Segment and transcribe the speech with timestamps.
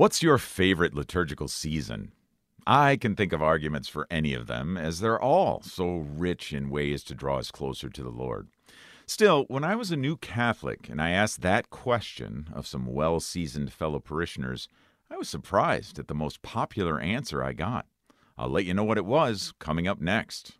[0.00, 2.12] What's your favorite liturgical season?
[2.66, 6.70] I can think of arguments for any of them, as they're all so rich in
[6.70, 8.48] ways to draw us closer to the Lord.
[9.04, 13.20] Still, when I was a new Catholic and I asked that question of some well
[13.20, 14.68] seasoned fellow parishioners,
[15.10, 17.84] I was surprised at the most popular answer I got.
[18.38, 20.52] I'll let you know what it was coming up next.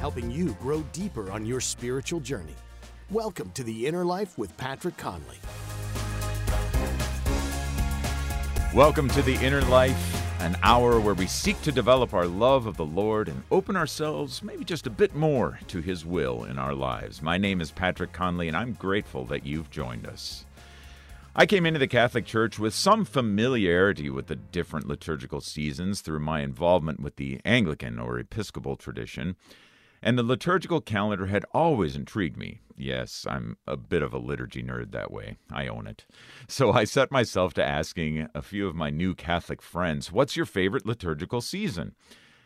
[0.00, 2.56] Helping you grow deeper on your spiritual journey.
[3.12, 5.36] Welcome to the Inner Life with Patrick Conley.
[8.74, 12.76] Welcome to the Inner Life, an hour where we seek to develop our love of
[12.76, 16.74] the Lord and open ourselves maybe just a bit more to His will in our
[16.74, 17.22] lives.
[17.22, 20.44] My name is Patrick Conley, and I'm grateful that you've joined us.
[21.36, 26.18] I came into the Catholic Church with some familiarity with the different liturgical seasons through
[26.20, 29.36] my involvement with the Anglican or Episcopal tradition.
[30.02, 32.60] And the liturgical calendar had always intrigued me.
[32.76, 35.36] Yes, I'm a bit of a liturgy nerd that way.
[35.50, 36.04] I own it.
[36.46, 40.46] So I set myself to asking a few of my new Catholic friends, What's your
[40.46, 41.94] favorite liturgical season?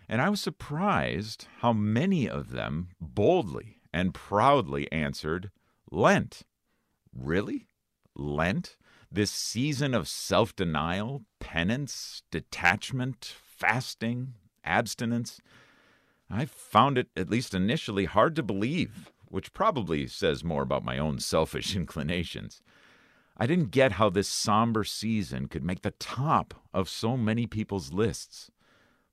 [0.09, 5.51] And I was surprised how many of them boldly and proudly answered,
[5.91, 6.43] Lent.
[7.13, 7.69] Really?
[8.17, 8.77] Lent?
[9.11, 15.41] This season of self denial, penance, detachment, fasting, abstinence?
[16.31, 20.99] I found it, at least initially, hard to believe, which probably says more about my
[20.99, 22.63] own selfish inclinations.
[23.37, 27.93] I didn't get how this somber season could make the top of so many people's
[27.93, 28.51] lists.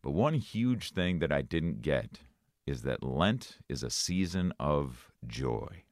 [0.03, 2.19] But one huge thing that I didn't get
[2.65, 5.83] is that Lent is a season of joy.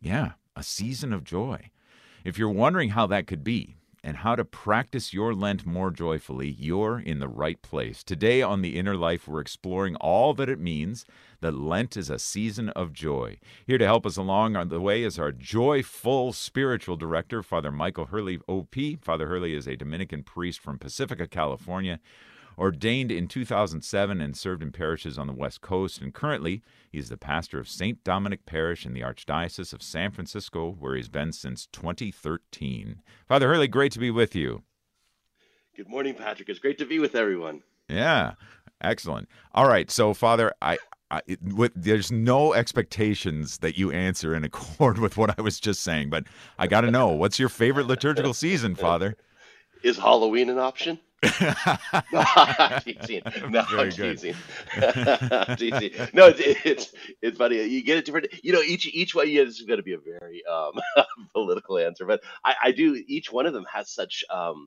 [0.00, 1.70] Yeah, a season of joy.
[2.24, 6.48] If you're wondering how that could be, and how to practice your Lent more joyfully,
[6.48, 8.04] you're in the right place.
[8.04, 11.04] Today on The Inner Life, we're exploring all that it means
[11.40, 13.38] that Lent is a season of joy.
[13.66, 18.06] Here to help us along on the way is our joyful spiritual director, Father Michael
[18.06, 18.76] Hurley, OP.
[19.02, 21.98] Father Hurley is a Dominican priest from Pacifica, California
[22.58, 26.00] ordained in 2007 and served in parishes on the West Coast.
[26.00, 28.02] And currently, he is the pastor of St.
[28.04, 33.02] Dominic Parish in the Archdiocese of San Francisco, where he's been since 2013.
[33.28, 34.62] Father Hurley, great to be with you.
[35.76, 36.48] Good morning, Patrick.
[36.48, 37.62] It's great to be with everyone.
[37.88, 38.32] Yeah,
[38.80, 39.28] excellent.
[39.52, 40.78] All right, so Father, I,
[41.10, 45.82] I, with, there's no expectations that you answer in accord with what I was just
[45.82, 46.24] saying, but
[46.58, 49.16] I got to know what's your favorite liturgical season, Father?
[49.82, 50.98] Is Halloween an option?
[52.12, 53.22] no, teasing.
[53.50, 54.34] No, Very teasing.
[55.56, 55.90] teasing.
[56.12, 56.92] No, it's, it's,
[57.22, 57.62] it's funny.
[57.64, 58.28] You get a different.
[58.42, 60.72] You know, each each one Yeah, this is going to be a very um,
[61.34, 63.02] political answer, but I, I do.
[63.06, 64.24] Each one of them has such.
[64.30, 64.66] Um,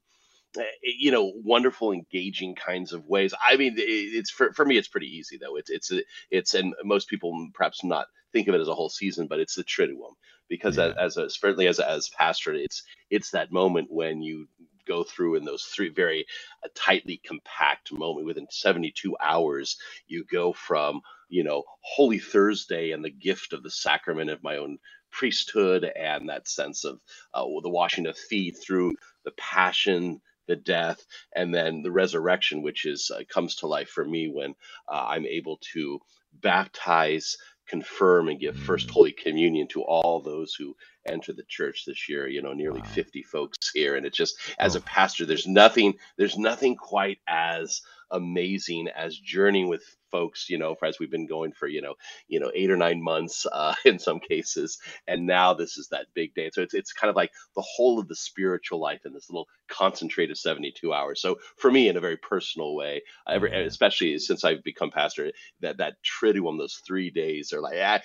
[0.58, 4.88] eh, you know wonderful engaging kinds of ways i mean it's for, for me it's
[4.88, 5.92] pretty easy though it's it's
[6.32, 9.54] it's and most people perhaps not think of it as a whole season but it's
[9.54, 10.14] the triduum
[10.50, 10.88] because yeah.
[10.98, 12.82] as, as a certainly as as pastor it's
[13.12, 14.48] it's that moment when you
[14.90, 16.28] go through in those three very
[16.66, 19.78] uh, tightly compact moment within 72 hours
[20.08, 24.58] you go from you know holy thursday and the gift of the sacrament of my
[24.58, 24.80] own
[25.12, 27.00] priesthood and that sense of
[27.36, 28.96] uh, the washing of feet through
[29.26, 31.06] the passion the death
[31.36, 34.56] and then the resurrection which is uh, comes to life for me when
[34.90, 36.00] uh, i'm able to
[36.42, 37.38] baptize
[37.70, 38.92] confirm and give first mm.
[38.92, 40.76] holy communion to all those who
[41.08, 42.88] enter the church this year you know nearly wow.
[42.88, 44.80] 50 folks here and it's just as oh.
[44.80, 47.82] a pastor there's nothing there's nothing quite as
[48.12, 51.96] amazing as journeying with folks you know as we've been going for you know
[52.28, 56.08] you know eight or nine months uh, in some cases and now this is that
[56.14, 56.50] big day.
[56.54, 59.48] So it's, it's kind of like the whole of the spiritual life in this little
[59.68, 61.22] concentrated 72 hours.
[61.22, 65.32] So for me in a very personal way every, especially since i've become pastor
[65.62, 68.00] that that triduum those three days are like ah,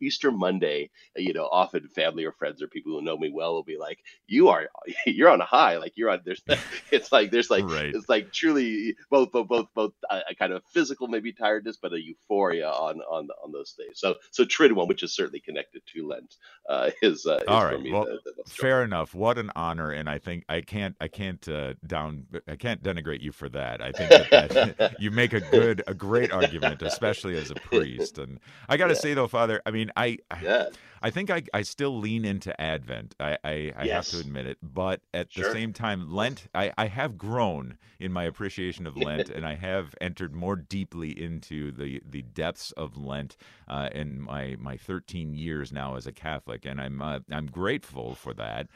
[0.00, 3.62] easter monday you know often family or friends or people who know me well will
[3.62, 4.68] be like you are
[5.06, 6.42] you're on a high like you're on there's
[6.90, 7.94] it's like there's like right.
[7.94, 11.92] it's like truly both both both both a, a kind of physical maybe tiredness, but
[11.92, 13.94] a euphoria on on on those days.
[13.94, 16.36] So so Triduum, which is certainly connected to Lent,
[16.68, 17.78] uh, is, uh, is all right.
[17.90, 19.14] well, the, the fair enough.
[19.14, 23.20] What an honor, and I think I can't I can't uh, down I can't denigrate
[23.20, 23.80] you for that.
[23.80, 28.18] I think that, that you make a good a great argument, especially as a priest.
[28.18, 29.00] And I got to yeah.
[29.00, 30.18] say though, Father, I mean I.
[30.42, 30.66] Yeah.
[31.02, 33.14] I think I, I still lean into Advent.
[33.20, 34.10] I, I, I yes.
[34.10, 34.58] have to admit it.
[34.62, 35.44] But at sure.
[35.44, 39.54] the same time, Lent, I, I have grown in my appreciation of Lent and I
[39.54, 43.36] have entered more deeply into the, the depths of Lent
[43.68, 46.64] uh, in my, my 13 years now as a Catholic.
[46.64, 48.68] And I'm, uh, I'm grateful for that.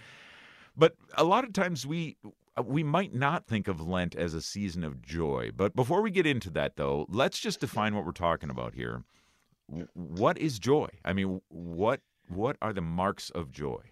[0.76, 2.16] But a lot of times we
[2.64, 5.50] we might not think of Lent as a season of joy.
[5.56, 9.04] But before we get into that, though, let's just define what we're talking about here.
[9.94, 10.88] What is joy?
[11.04, 12.00] I mean, what
[12.30, 13.82] what are the marks of joy?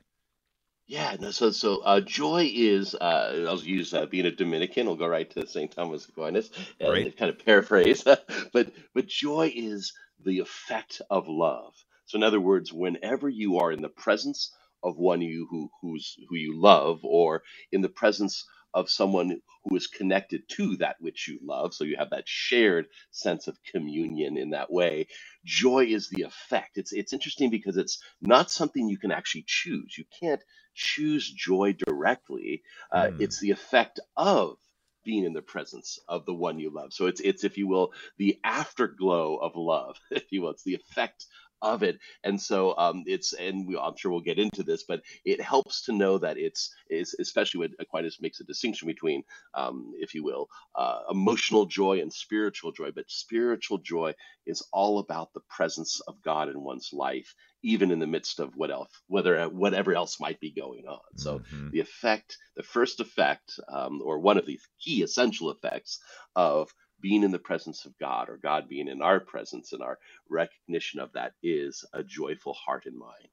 [0.86, 4.88] Yeah, no, so so uh, joy is uh, I'll use uh, being a Dominican.
[4.88, 5.72] I'll go right to St.
[5.72, 6.50] Thomas Aquinas
[6.84, 7.08] Great.
[7.08, 8.04] and kind of paraphrase,
[8.52, 9.94] but but joy is
[10.26, 11.74] the effect of love.
[12.06, 14.52] So in other words, whenever you are in the presence
[14.84, 18.44] of one you who who's who you love, or in the presence
[18.74, 22.86] of someone who is connected to that which you love, so you have that shared
[23.10, 25.08] sense of communion in that way.
[25.44, 26.78] Joy is the effect.
[26.78, 29.96] It's it's interesting because it's not something you can actually choose.
[29.98, 30.42] You can't
[30.74, 32.62] choose joy directly.
[32.92, 33.18] Uh, Hmm.
[33.18, 34.56] it's the effect of
[35.04, 36.92] being in the presence of the one you love.
[36.92, 40.50] So it's it's if you will the afterglow of love, if you will.
[40.50, 41.26] It's the effect
[41.62, 41.98] of it.
[42.24, 45.84] And so um, it's and we, I'm sure we'll get into this, but it helps
[45.86, 49.22] to know that it's is especially when Aquinas makes a distinction between,
[49.54, 52.90] um, if you will, uh, emotional joy and spiritual joy.
[52.94, 54.14] But spiritual joy
[54.46, 58.54] is all about the presence of God in one's life even in the midst of
[58.56, 61.00] what else, whether whatever else might be going on.
[61.16, 66.00] So hmm the effect, the first effect, um, or one of the key essential effects
[66.36, 69.98] of being in the presence of God, or God being in our presence, and our
[70.30, 73.28] recognition of that is a joyful heart and mind.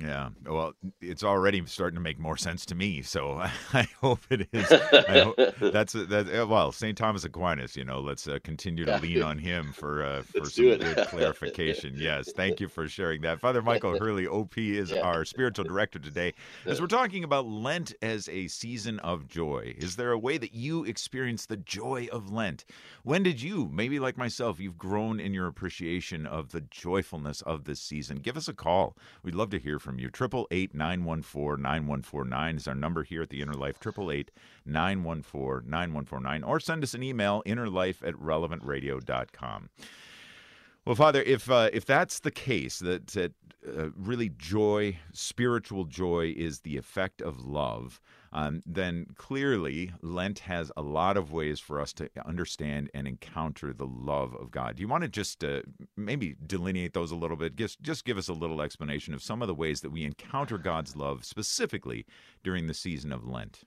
[0.00, 0.30] Yeah.
[0.46, 3.02] Well, it's already starting to make more sense to me.
[3.02, 3.32] So
[3.74, 4.72] I hope it is.
[4.72, 5.36] I hope
[5.72, 6.26] that's that.
[6.42, 6.96] uh, Well, St.
[6.96, 7.76] Thomas Aquinas.
[7.76, 11.06] You know, let's uh, continue to lean on him for uh, for let's some good
[11.08, 11.94] clarification.
[11.96, 12.32] Yes.
[12.32, 13.40] Thank you for sharing that.
[13.40, 16.32] Father Michael Hurley, OP, is our spiritual director today.
[16.64, 20.54] As we're talking about Lent as a season of joy, is there a way that
[20.54, 22.64] you experience the joy of Lent?
[23.02, 27.64] When did you, maybe like myself, you've grown in your appreciation of the joyfulness of
[27.64, 28.18] this season?
[28.18, 28.96] Give us a call.
[29.22, 30.08] We'd love to hear from you.
[30.08, 33.76] 888 914 9149 is our number here at the Inner Life.
[33.76, 34.30] 888
[34.66, 36.44] 914 9149.
[36.44, 39.70] Or send us an email, innerlife at relevantradio.com.
[40.86, 43.32] Well, Father, if uh, if that's the case, that that
[43.66, 48.00] uh, really joy, spiritual joy, is the effect of love,
[48.32, 53.72] um, then clearly Lent has a lot of ways for us to understand and encounter
[53.72, 54.76] the love of God.
[54.76, 55.62] Do you want to just uh,
[55.96, 57.56] maybe delineate those a little bit?
[57.56, 60.58] Just just give us a little explanation of some of the ways that we encounter
[60.58, 62.06] God's love specifically
[62.42, 63.64] during the season of Lent.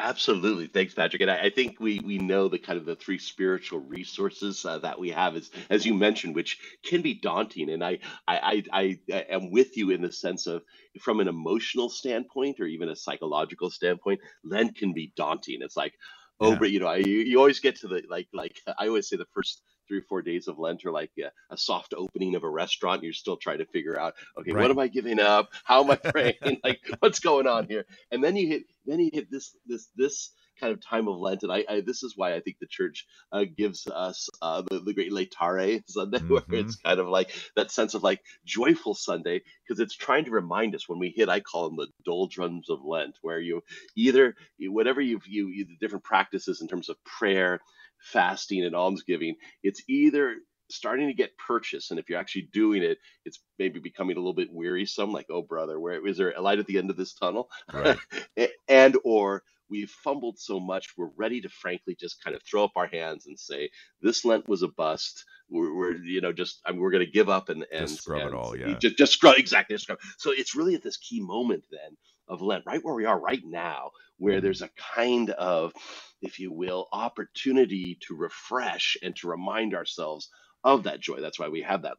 [0.00, 0.66] Absolutely.
[0.68, 1.22] Thanks, Patrick.
[1.22, 4.80] And I, I think we we know the kind of the three spiritual resources uh,
[4.80, 7.70] that we have, is, as you mentioned, which can be daunting.
[7.70, 10.64] And I, I, I, I I am with you in the sense of
[11.00, 15.60] from an emotional standpoint or even a psychological standpoint, Lent can be daunting.
[15.62, 15.94] It's like,
[16.40, 16.56] oh, Yeah.
[16.56, 19.18] but you know, I, you, you always get to the like like I always say
[19.18, 22.44] the first three or four days of Lent are like a, a soft opening of
[22.44, 23.02] a restaurant.
[23.02, 25.50] You're still trying to figure out, okay, what am I giving up?
[25.64, 26.60] How am I praying?
[26.64, 27.84] like, what's going on here?
[28.12, 31.42] and then you hit then you hit this this this kind of time of Lent,
[31.42, 34.80] and I, I this is why I think the church uh, gives us uh, the,
[34.80, 38.94] the great Laetare Sunday, where hmm it's kind of like that sense of like joyful
[38.94, 42.70] Sunday, because it's trying to remind us when we hit, I call them the doldrums
[42.70, 43.62] of Lent, where you
[43.96, 47.60] either whatever you've you, you the different practices in terms of prayer,
[48.00, 50.34] fasting, and almsgiving, it's either
[50.70, 51.90] starting to get purchase.
[51.90, 55.42] and if you're actually doing it it's maybe becoming a little bit wearisome like oh
[55.42, 57.98] brother where is there a light at the end of this tunnel Right.
[58.68, 62.72] And or we've fumbled so much we're ready to frankly just kind of throw up
[62.76, 63.70] our hands and say
[64.00, 67.10] this lent was a bust we're, we're you know just I mean we're going to
[67.10, 68.56] give up and and Just scrub it all.
[68.56, 68.76] Yeah.
[68.78, 71.96] just just scrub exactly scrub so it's really at this key moment then
[72.30, 74.42] of lent right where we are right now where Mhm.
[74.42, 75.74] there's a kind of
[76.22, 80.30] if you will opportunity to refresh and to remind ourselves
[80.64, 81.98] of that joy that's why we have that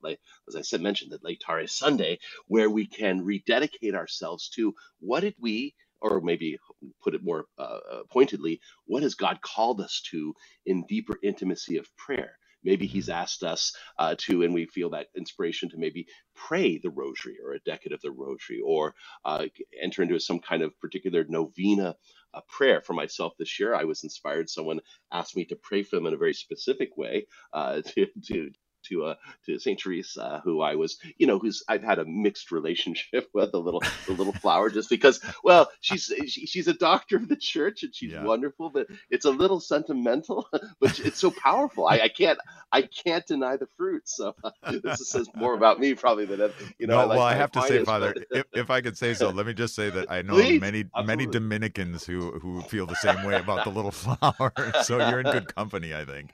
[0.50, 5.35] as i said mentioned that Laetare sunday where we can rededicate ourselves to what did
[5.39, 6.59] we or maybe
[7.03, 10.35] put it more uh, uh, pointedly, what has God called us to
[10.65, 12.38] in deeper intimacy of prayer?
[12.63, 16.89] Maybe He's asked us uh, to, and we feel that inspiration to maybe pray the
[16.89, 19.46] rosary or a decade of the rosary or uh,
[19.82, 21.96] enter into some kind of particular novena
[22.34, 22.82] uh, prayer.
[22.82, 24.50] For myself this year, I was inspired.
[24.50, 24.80] Someone
[25.12, 28.51] asked me to pray for them in a very specific way uh, to, to
[28.89, 32.05] to uh to Saint Therese, uh, who I was, you know, who's I've had a
[32.05, 35.19] mixed relationship with a little the little flower, just because.
[35.43, 38.23] Well, she's she, she's a doctor of the church and she's Yeah.
[38.23, 40.47] wonderful, but it's a little sentimental,
[40.79, 41.88] but it's so powerful.
[41.88, 42.39] I, I can't
[42.71, 44.07] I can't deny the fruit.
[44.07, 44.35] So
[44.83, 46.95] this says more about me probably than it- you know.
[46.95, 49.13] no, I like well, I have to say, Father, but- if, if I could say
[49.13, 51.25] so, let me just say that I know Please, many many.
[51.25, 54.51] Dominicans who who feel the same way about the little flower.
[54.83, 56.31] so you're in good company, I think.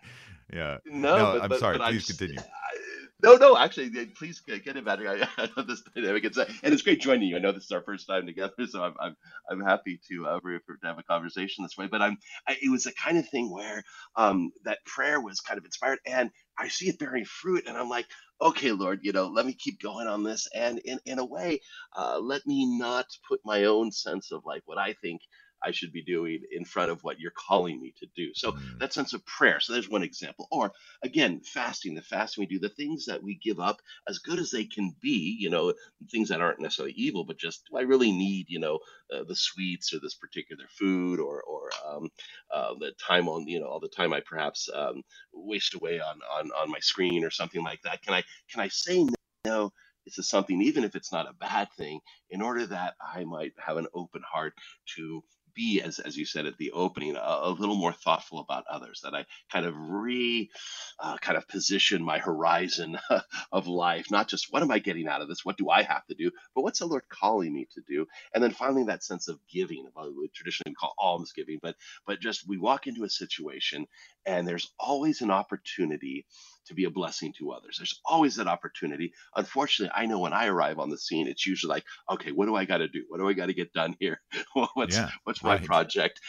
[0.53, 0.77] Yeah.
[0.85, 1.77] No, No, but, I'm but, sorry.
[1.77, 2.39] but Please just- continue.
[2.41, 2.77] I-
[3.23, 4.99] No, no, actually, please get it back.
[4.99, 6.23] I, I love this dynamic.
[6.23, 7.35] It's and it's great joining you.
[7.35, 9.15] I know this is our first time together, so I'm I'm,
[9.49, 11.87] I'm happy to uh, to have a conversation this way.
[11.87, 13.83] But I'm I, it was the kind of thing where
[14.15, 17.89] um that prayer was kind of inspired, and I see it bearing fruit, and I'm
[17.89, 18.05] like,
[18.39, 21.61] okay, Lord, you know, let me keep going on this, and in in a way,
[21.97, 25.21] uh, let me not put my own sense of like what I think
[25.63, 28.31] I should be doing in front of what you're calling me to do.
[28.33, 28.79] So mm.
[28.79, 29.59] that sense of prayer.
[29.59, 30.47] So there's one example.
[30.51, 30.71] Or
[31.03, 34.51] again, fasting, the fasting we do, the things that we give up as good as
[34.51, 35.73] they can be, you know,
[36.11, 38.79] things that aren't necessarily evil, but just do I really need, you know,
[39.13, 42.09] uh, the sweets or this particular food or, or um,
[42.53, 45.01] uh, the time on, you know, all the time I perhaps um,
[45.33, 48.01] waste away on, on, on my screen or something like that.
[48.03, 49.07] Can I, can I say
[49.45, 49.71] no?
[50.05, 51.99] This is something, even if it's not a bad thing,
[52.29, 54.53] in order that I might have an open heart
[54.95, 55.21] to
[55.57, 59.01] be, as, as you said at the opening, a, a little more thoughtful about others,
[59.03, 60.51] that I kind of re
[60.99, 62.99] uh, kind of position my horizon
[63.51, 65.45] of life, not just what am I getting out of this?
[65.45, 66.31] What do I have to do?
[66.55, 68.07] But what's the Lord calling me to do?
[68.35, 71.75] And then finally, that sense of giving, what we traditionally call almsgiving, but,
[72.07, 73.87] but just we walk into a situation
[74.25, 76.25] and there's always an opportunity
[76.67, 77.77] to be a blessing to others.
[77.77, 79.13] There's always that opportunity.
[79.35, 82.55] Unfortunately, I know when I arrive on the scene, it's usually like, okay, what do
[82.55, 83.03] I got to do?
[83.07, 84.21] What do I got to get done here?
[84.73, 85.63] what's yeah, what's my right.
[85.63, 86.21] project?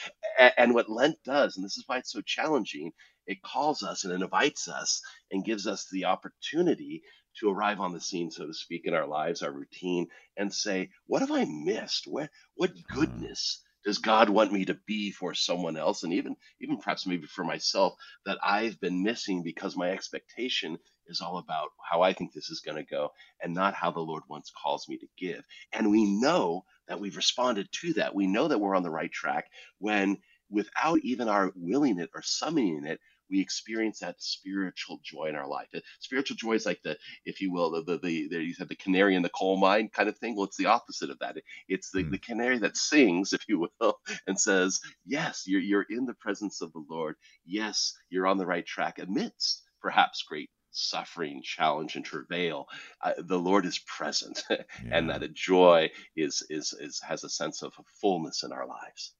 [0.57, 2.93] And, what Lent does, and this is why it's so challenging,
[3.27, 7.03] it calls us and it invites us and gives us the opportunity
[7.41, 10.91] to arrive on the scene, so to speak, in our lives, our routine, and say,
[11.07, 12.05] what have I missed?
[12.07, 13.01] What what uh-huh.
[13.01, 13.63] goodness?
[13.89, 17.43] Does God want me to be for someone else and even even perhaps maybe for
[17.43, 17.95] myself
[18.27, 20.77] that I've been missing because my expectation
[21.07, 23.09] is all about how I think this is going to go
[23.43, 25.43] and not how the Lord once calls me to give.
[25.73, 28.15] And we know that we've responded to that.
[28.15, 29.47] We know that we're on the right track
[29.79, 30.19] when
[30.51, 35.49] without even our willing it or summoning it, we experience that spiritual joy in our
[35.49, 35.69] life.
[36.01, 38.77] Spiritual joy is like the, if you will, the the, the, the you said the
[38.77, 40.37] canary in the coal mine kind of thing.
[40.37, 41.37] Well, it's the opposite of that.
[41.69, 42.11] It's the, mm.
[42.11, 46.61] the canary that sings, if you will, and says, "Yes, you're you're in the presence
[46.61, 47.17] of the Lord.
[47.45, 52.67] Yes, you're on the right track amidst perhaps great suffering, challenge, and travail,
[53.03, 54.57] uh, the Lord is present, yeah.
[54.93, 59.15] and that a joy is, is is has a sense of fullness in our lives.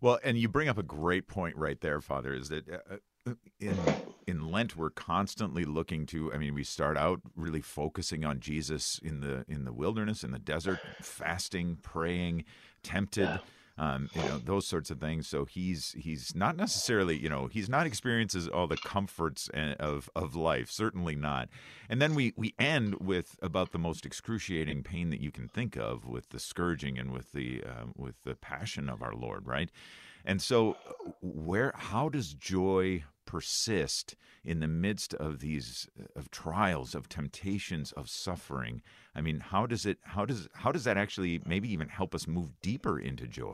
[0.00, 2.34] Well, and you bring up a great point right there, Father.
[2.34, 2.96] Is that uh,
[3.60, 3.76] in
[4.26, 9.00] in Lent we're constantly looking to I mean we start out really focusing on Jesus
[9.02, 12.44] in the in the wilderness in the desert fasting praying
[12.82, 13.40] tempted
[13.76, 15.26] um, you know those sorts of things.
[15.26, 19.48] So he's he's not necessarily you know he's not experiences all the comforts
[19.80, 21.48] of of life certainly not.
[21.88, 25.76] And then we we end with about the most excruciating pain that you can think
[25.76, 29.70] of with the scourging and with the uh, with the passion of our Lord right
[30.24, 30.76] and so
[31.20, 38.08] where how does joy persist in the midst of these of trials of temptations of
[38.08, 38.82] suffering
[39.14, 42.26] i mean how does it how does how does that actually maybe even help us
[42.26, 43.52] move deeper into joy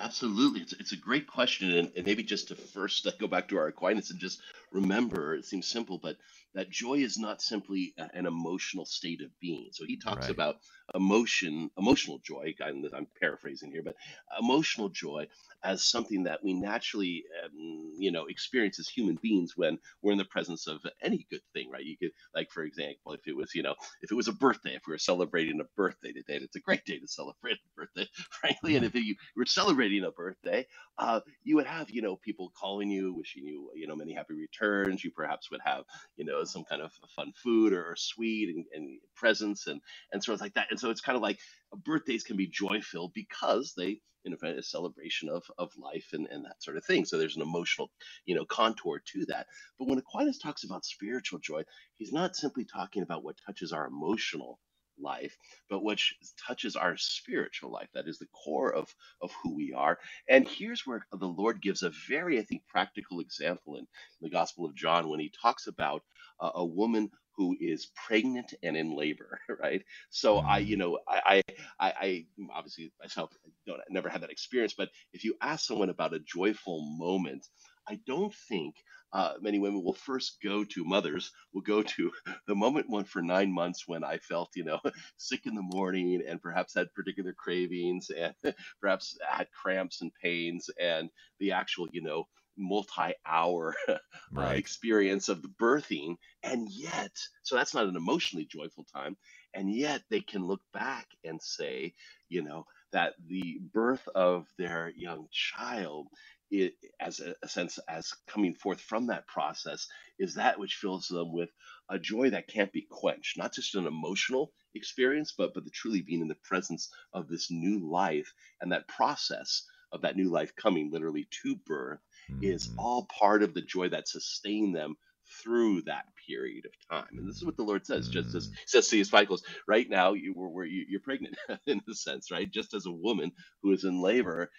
[0.00, 0.62] Absolutely.
[0.62, 1.70] It's, it's a great question.
[1.72, 4.40] And, and maybe just to first go back to our Aquinas and just
[4.72, 6.16] remember, it seems simple, but
[6.54, 9.70] that joy is not simply a- an emotional state of being.
[9.72, 10.28] So he talks Right.
[10.28, 10.56] about
[10.94, 12.54] emotion, emotional joy.
[12.64, 13.96] I'm, I'm paraphrasing here, but
[14.38, 15.28] emotional joy
[15.62, 20.18] as something that we naturally, um, you know, experience as human beings when we're in
[20.18, 21.84] the presence of any good thing, right?
[21.84, 24.74] You could, like, for example, if it was, you know, if it was a birthday,
[24.74, 28.08] if we were celebrating a birthday today, it's a great day to celebrate a birthday,
[28.40, 28.76] frankly.
[28.76, 30.66] And if you were celebrating a birthday,
[30.98, 34.34] uh, you would have, you know, people calling you, wishing you, you know, many happy
[34.34, 35.04] returns.
[35.04, 35.84] You perhaps would have,
[36.16, 39.80] you know, some kind of fun food or, or sweet and, and presents and
[40.12, 40.68] and sort of like that.
[40.70, 41.38] And so it's kind of like
[41.72, 46.08] uh, birthdays can be joy filled because they in effect a celebration of of life
[46.12, 47.04] and, and that sort of thing.
[47.04, 47.90] So there's an emotional,
[48.26, 49.46] you know, contour to that.
[49.78, 51.62] But when Aquinas talks about spiritual joy,
[51.96, 54.58] he's not simply talking about what touches our emotional
[55.02, 55.36] life,
[55.68, 56.14] but which
[56.46, 57.88] touches our spiritual life.
[57.94, 59.98] That is the core of, of who we are.
[60.28, 63.86] And here's where the Lord gives a very, I think, practical example in
[64.20, 66.02] the Gospel of John when he talks about
[66.40, 69.82] uh, a woman who is pregnant and in labor, right?
[70.10, 70.80] So I, you mm.
[70.80, 71.42] know, I,
[71.80, 73.30] I, I obviously myself
[73.66, 77.46] don't never had that experience, but if you ask someone about a joyful moment,
[77.88, 78.74] I don't think
[79.12, 82.10] uh, many women will first go to mothers will go to
[82.46, 84.80] the moment one for nine months when I felt you know
[85.16, 88.34] sick in the morning and perhaps had particular cravings and
[88.80, 92.26] perhaps had cramps and pains and the actual you know
[92.58, 93.96] multi-hour uh,
[94.32, 94.48] right.
[94.48, 97.12] uh, experience of the birthing and yet
[97.42, 99.16] so that's not an emotionally joyful time
[99.54, 101.94] and yet they can look back and say
[102.28, 106.08] you know that the birth of their young child
[106.50, 109.86] it, as a, a, sense as coming forth from that process
[110.18, 111.50] is that which fills them with
[111.88, 116.02] a joy that can't be quenched not just an emotional experience but but the truly
[116.02, 120.54] being in the presence of this new life and that process of that new life
[120.56, 122.44] coming literally to birth mm-hmm.
[122.44, 124.96] is all part of the joy that sustained them
[125.42, 127.18] through that period of time.
[127.18, 128.52] And this is what the Lord says, just as mm.
[128.66, 132.50] says to his disciples, right now you were you, are pregnant in a sense, right?
[132.50, 133.32] Just as a woman
[133.62, 134.50] who is in labor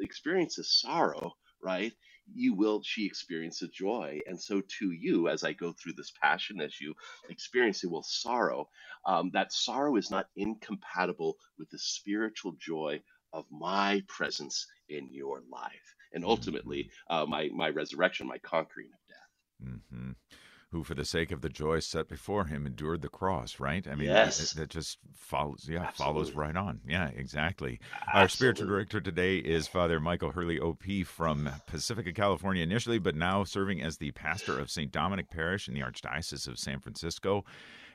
[0.00, 1.92] experiences sorrow, right?
[2.34, 6.60] You will she experiences joy, and so to you, as I go through this passion,
[6.60, 6.94] as you
[7.30, 8.68] experience it, will sorrow.
[9.06, 13.00] Um, that sorrow is not incompatible with the spiritual joy
[13.32, 18.90] of my presence in your life, and ultimately uh, my my resurrection, my conquering.
[19.64, 20.12] Mm-hmm
[20.70, 23.94] who for the sake of the joy set before him endured the cross right i
[23.94, 24.52] mean yes.
[24.52, 26.04] that, just follows yeah Absolutely.
[26.04, 28.20] follows right on yeah exactly Absolutely.
[28.20, 33.44] our spiritual director today is father michael hurley op from pacifica california initially but now
[33.44, 37.44] serving as the pastor of st dominic parish in the archdiocese of san francisco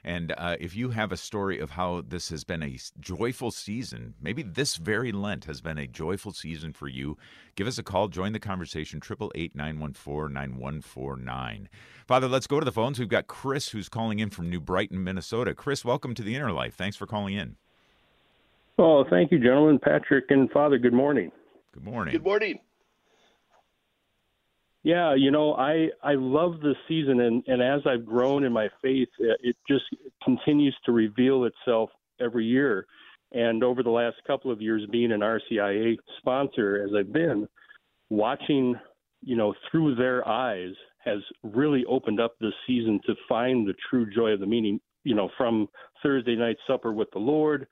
[0.04, 4.16] and uh, if you have a story of how this has been a joyful season,
[4.22, 7.18] maybe this very Lent has been a joyful season for you,
[7.56, 8.10] give us a call.
[8.10, 11.70] Join the conversation, 888 914 9149.
[12.06, 13.00] Father, let's go to the phones.
[13.00, 15.54] We've got Chris who's calling in from New Brighton, Minnesota.
[15.54, 16.76] Chris, welcome to the Inner Life.
[16.76, 17.56] Thanks for calling in.
[18.78, 19.80] Oh, thank you, gentlemen.
[19.80, 21.32] Patrick and Father, good morning.
[21.74, 22.12] Good morning.
[22.12, 22.60] Good morning.
[24.84, 28.68] Yeah, you know, I I love this season, and and as I've grown in my
[28.82, 29.86] faith, uh, it just
[30.24, 32.86] continues to reveal itself every year.
[33.32, 37.48] And over the last couple of years, being an RCIA sponsor, as I've been,
[38.10, 38.76] watching,
[39.22, 40.74] you know, through their eyes
[41.04, 44.80] has really opened up this season to find the true joy of the meaning.
[45.06, 45.68] You know, from
[46.02, 47.68] Thursday night supper with the Lord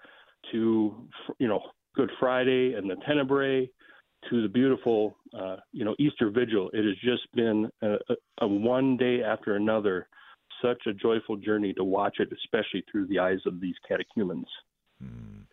[0.51, 1.07] to
[1.39, 1.61] you know
[1.93, 3.69] Good Friday and the Tenebrae
[4.29, 6.69] to the beautiful, uh, you know, Easter Vigil.
[6.73, 7.95] It has just been a,
[8.39, 10.07] a, one day after another,
[10.61, 14.47] such a joyful journey to watch it, especially through the eyes of these catechumens.
[15.03, 15.45] Mm.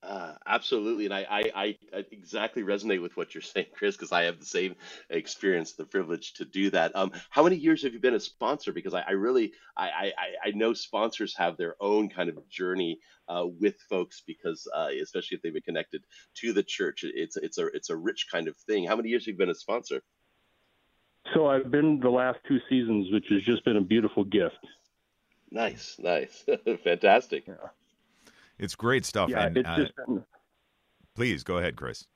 [0.00, 4.22] Uh, absolutely, and I, I, I, exactly resonate with what you're saying, Chris, because I
[4.24, 4.76] have the same
[5.10, 6.94] experience, the privilege to do that.
[6.94, 8.72] Um, how many years have you been a sponsor?
[8.72, 13.00] Because I, I really, I, I, I know sponsors have their own kind of journey
[13.28, 16.04] uh, with folks, because uh, especially if they've been connected
[16.36, 18.86] to the church, it's it's a it's a rich kind of thing.
[18.86, 20.00] How many years have you been a sponsor?
[21.34, 24.64] So I've been the last two seasons, which has just been a beautiful gift.
[25.50, 26.44] Nice, nice,
[26.84, 27.48] fantastic.
[27.48, 27.54] Yeah.
[28.58, 29.30] It's great stuff.
[29.30, 29.92] Yeah, and, it's uh, just
[31.14, 32.06] please go ahead, Chris.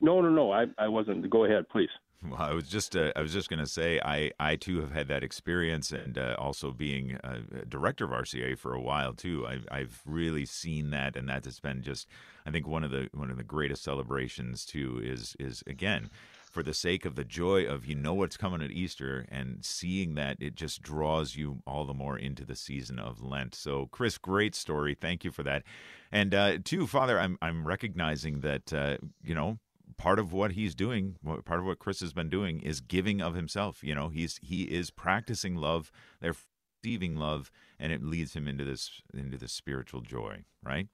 [0.00, 0.52] No, no, no.
[0.52, 1.28] I, I wasn't.
[1.30, 1.90] Go ahead, please.
[2.30, 4.90] Well, I was just uh, I was just going to say I I too have
[4.90, 9.46] had that experience, and uh, also being a director of RCIA for a while too.
[9.46, 12.08] I've I've really seen that, and that has been just
[12.46, 16.08] I think one of the one of the greatest celebrations too is is again
[16.56, 20.14] for the sake of the joy of you know what's coming at Easter and seeing
[20.14, 23.54] that it just draws you all the more into the season of Lent.
[23.54, 24.94] So, Chris, great story.
[24.98, 25.64] Thank you for that.
[26.10, 29.58] And uh, two, Father, I'm I'm recognizing that uh, you know
[29.98, 33.34] part of what he's doing, part of what Chris has been doing, is giving of
[33.34, 33.84] himself.
[33.84, 35.92] You know, he's he is practicing love.
[36.22, 36.36] They're
[36.82, 40.44] receiving love, and it leads him into this into this spiritual joy.
[40.62, 40.88] Right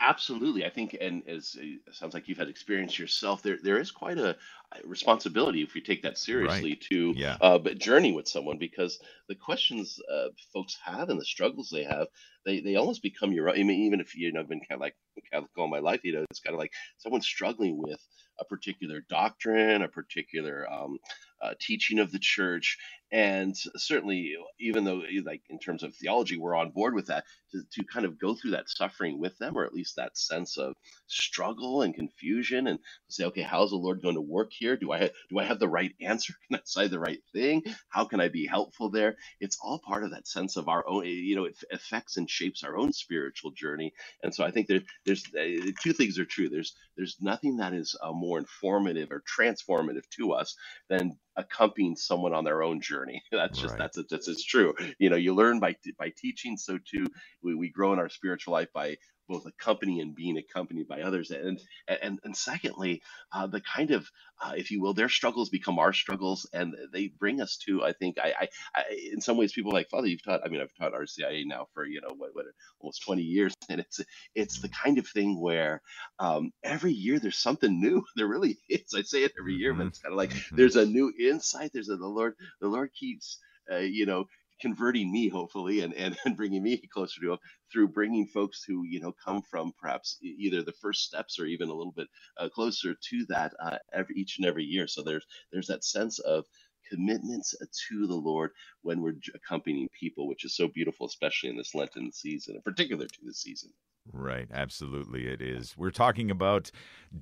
[0.00, 3.90] absolutely i think and as it sounds like you've had experience yourself there there is
[3.90, 4.36] quite a
[4.84, 6.80] responsibility if we take that seriously right.
[6.80, 7.36] to yeah.
[7.40, 12.06] uh, journey with someone because the questions uh, folks have and the struggles they have
[12.44, 14.76] they, they almost become your own I mean, even if you know I've been kind
[14.76, 14.96] of like
[15.32, 18.00] Catholic all my life you know it's kind of like someone struggling with
[18.38, 20.98] a particular doctrine a particular um,
[21.42, 22.78] uh, teaching of the church.
[23.12, 27.62] And certainly even though like in terms of theology we're on board with that to,
[27.72, 30.74] to kind of go through that suffering with them or at least that sense of
[31.08, 34.76] struggle and confusion and say okay how's the lord going to work here?
[34.76, 36.34] Do i do i have the right answer?
[36.48, 37.64] Can i say the right thing?
[37.88, 39.16] How can i be helpful there?
[39.40, 42.62] It's all part of that sense of our own you know it affects and shapes
[42.62, 43.92] our own spiritual journey.
[44.22, 46.48] And so i think there, there's uh, two things are true.
[46.48, 50.56] There's there's nothing that is uh, more informative or transformative to us
[50.88, 53.22] than accompanying someone on their own journey.
[53.32, 53.78] That's just right.
[53.78, 54.74] that's that's it's true.
[54.98, 56.56] You know, you learn by by teaching.
[56.56, 57.06] So too,
[57.42, 58.96] we, we grow in our spiritual life by
[59.30, 61.30] both accompanying and being accompanied by others.
[61.30, 64.10] And and and secondly, uh, the kind of,
[64.42, 67.82] uh, if you will, their struggles become our struggles, and they bring us to.
[67.84, 70.40] I think I, I, I in some ways, people like Father, you've taught.
[70.44, 72.46] I mean, I've taught RCIA now for you know what, what
[72.80, 74.00] almost 20 years, and it's
[74.34, 75.80] it's the kind of thing where
[76.18, 78.04] um, every year there's something new.
[78.16, 78.92] There really is.
[78.94, 79.88] I say it every year, but mm-hmm.
[79.88, 80.56] it's kind of like mm-hmm.
[80.56, 81.70] there's a new insight.
[81.72, 82.34] There's a the Lord.
[82.60, 83.38] The Lord keeps.
[83.72, 84.24] Uh, you know,
[84.60, 87.38] converting me hopefully and, and, and bringing me closer to him
[87.72, 91.68] through bringing folks who you know come from perhaps either the first steps or even
[91.68, 95.26] a little bit uh, closer to that uh, every each and every year so there's
[95.52, 96.44] there's that sense of
[96.90, 97.54] commitments
[97.88, 98.50] to the Lord
[98.82, 103.06] when we're accompanying people, which is so beautiful, especially in this Lenten season, in particular
[103.06, 103.70] to the season.
[104.12, 105.76] Right, absolutely, it is.
[105.76, 106.70] We're talking about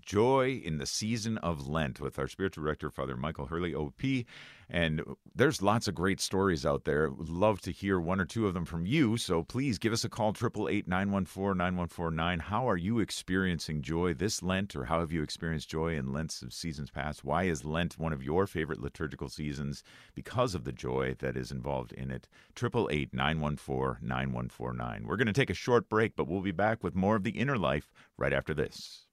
[0.01, 4.03] joy in the season of Lent with our spiritual director, Father Michael Hurley, OP.
[4.71, 5.03] And
[5.35, 7.09] there's lots of great stories out there.
[7.09, 9.17] Would love to hear one or two of them from you.
[9.17, 12.43] So please give us a call, 888-914-9149.
[12.43, 16.43] How are you experiencing joy this Lent, or how have you experienced joy in Lents
[16.43, 17.25] of seasons past?
[17.25, 19.83] Why is Lent one of your favorite liturgical seasons
[20.15, 22.29] because of the joy that is involved in it?
[22.57, 25.07] 888-914-9149.
[25.07, 27.39] We're going to take a short break, but we'll be back with more of the
[27.39, 29.09] inner life right after this.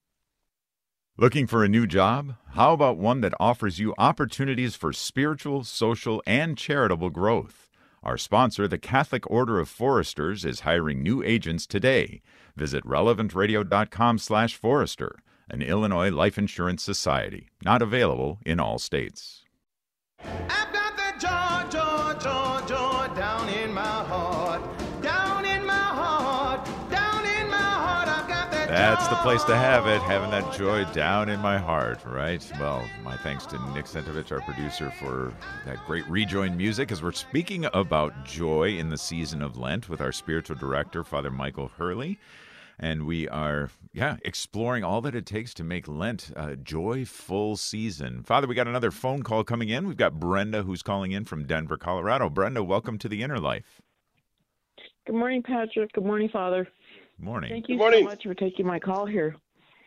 [1.18, 2.34] Looking for a new job?
[2.50, 7.70] How about one that offers you opportunities for spiritual, social, and charitable growth?
[8.02, 12.20] Our sponsor, the Catholic Order of Foresters, is hiring new agents today.
[12.54, 19.46] Visit relevantradio.com/forester, an Illinois life insurance society, not available in all states.
[28.66, 32.44] That's the place to have it, having that joy down in my heart, right?
[32.58, 35.32] Well, my thanks to Nick Sentovich, our producer, for
[35.64, 40.00] that great rejoin music as we're speaking about joy in the season of Lent with
[40.00, 42.18] our spiritual director, Father Michael Hurley.
[42.76, 48.24] And we are, yeah, exploring all that it takes to make Lent a joyful season.
[48.24, 49.86] Father, we got another phone call coming in.
[49.86, 52.28] We've got Brenda who's calling in from Denver, Colorado.
[52.28, 53.80] Brenda, welcome to the Inner Life.
[55.06, 55.92] Good morning, Patrick.
[55.92, 56.66] Good morning, Father.
[57.18, 57.50] Morning.
[57.50, 58.04] Thank you Good morning.
[58.04, 59.36] so much for taking my call here.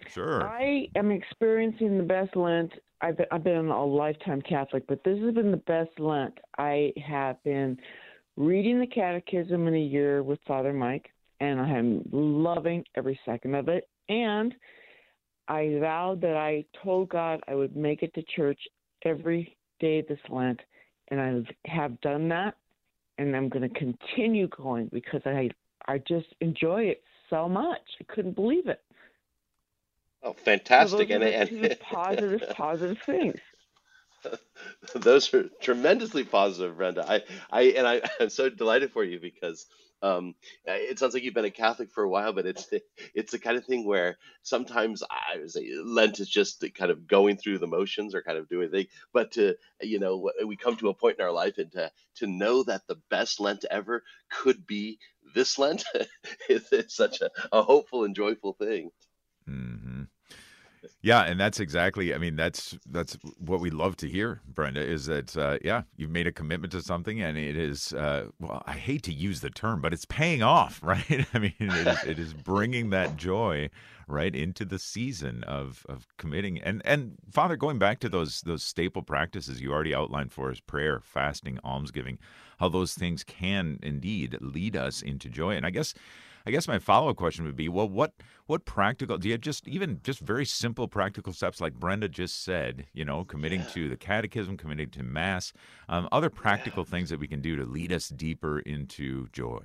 [0.08, 0.44] Sure.
[0.44, 2.72] I am experiencing the best Lent.
[3.02, 6.38] I've been, I've been a lifetime Catholic, but this has been the best Lent.
[6.58, 7.78] I have been
[8.36, 13.56] reading the Catechism in a year with Father Mike, and I am loving every second
[13.56, 13.88] of it.
[14.10, 14.56] And
[15.48, 18.60] I vowed that I told God I would make it to church
[19.06, 20.60] every day this Lent,
[21.10, 22.56] and I have done that,
[23.20, 25.50] and I'm going to continue going because I
[25.88, 27.82] I just enjoy it so much.
[28.00, 28.82] I couldn't believe it.
[30.22, 31.10] Oh, fantastic!
[31.10, 33.40] So and and two positive, positive things.
[34.96, 37.06] those are tremendously positive, Brenda.
[37.10, 39.66] I, I, and I, I'm so delighted for you because
[40.02, 42.70] um, it sounds like you've been a Catholic for a while, but it's
[43.14, 47.06] it's the kind of thing where sometimes I would say Lent is just kind of
[47.06, 48.88] going through the motions or kind of doing thing.
[49.12, 52.28] But to you know, we come to a point in our life, and to to
[52.28, 55.00] know that the best Lent ever could be
[55.34, 55.84] this Lent,
[56.50, 58.92] it's such a, a hopeful and joyful thing.
[59.50, 60.04] Mm-hmm.
[61.02, 62.14] Yeah, and that's exactly.
[62.14, 64.82] I mean, that's that's what we love to hear, Brenda.
[64.82, 67.94] Is that uh, yeah, you've made a commitment to something, and it is.
[67.94, 71.26] Uh, well, I hate to use the term, but it's paying off, right?
[71.34, 73.70] I mean, it is, it is bringing that joy
[74.08, 76.60] right into the season of of committing.
[76.62, 80.60] And and Father, going back to those those staple practices you already outlined for us:
[80.60, 82.20] prayer, fasting, almsgiving.
[82.60, 85.56] How those things can indeed lead us into joy.
[85.56, 85.94] And I guess
[86.46, 88.14] I guess my follow up question would be, well, what
[88.48, 92.86] what practical do you just even just very simple practical steps like Brenda just said,
[92.94, 93.68] you know, committing yeah.
[93.68, 95.54] to the catechism, committing to mass,
[95.88, 96.92] um, other practical yeah.
[96.92, 99.62] things that we can do to lead us deeper into joy.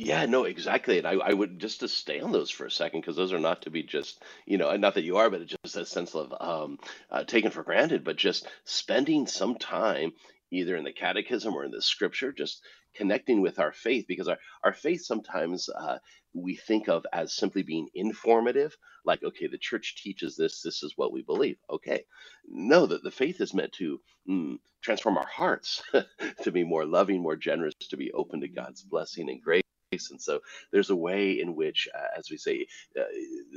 [0.00, 0.98] Yeah, no, exactly.
[0.98, 3.40] And I, I would just to stay on those for a second because those are
[3.40, 6.14] not to be just, you know, not that you are, but it's just a sense
[6.14, 6.78] of um,
[7.10, 10.12] uh, taken for granted, but just spending some time
[10.52, 12.62] either in the catechism or in the scripture, just
[12.96, 15.98] connecting with our faith because our, our faith sometimes uh,
[16.34, 20.94] we think of as simply being informative like okay the church teaches this this is
[20.96, 21.58] what we believe.
[21.70, 22.04] Okay.
[22.48, 25.82] No that the faith is meant to mm, transform our hearts
[26.42, 30.20] to be more loving more generous to be open to god's blessing and grace and
[30.20, 32.66] so there's a way in which, uh, as we say,
[32.98, 33.04] uh,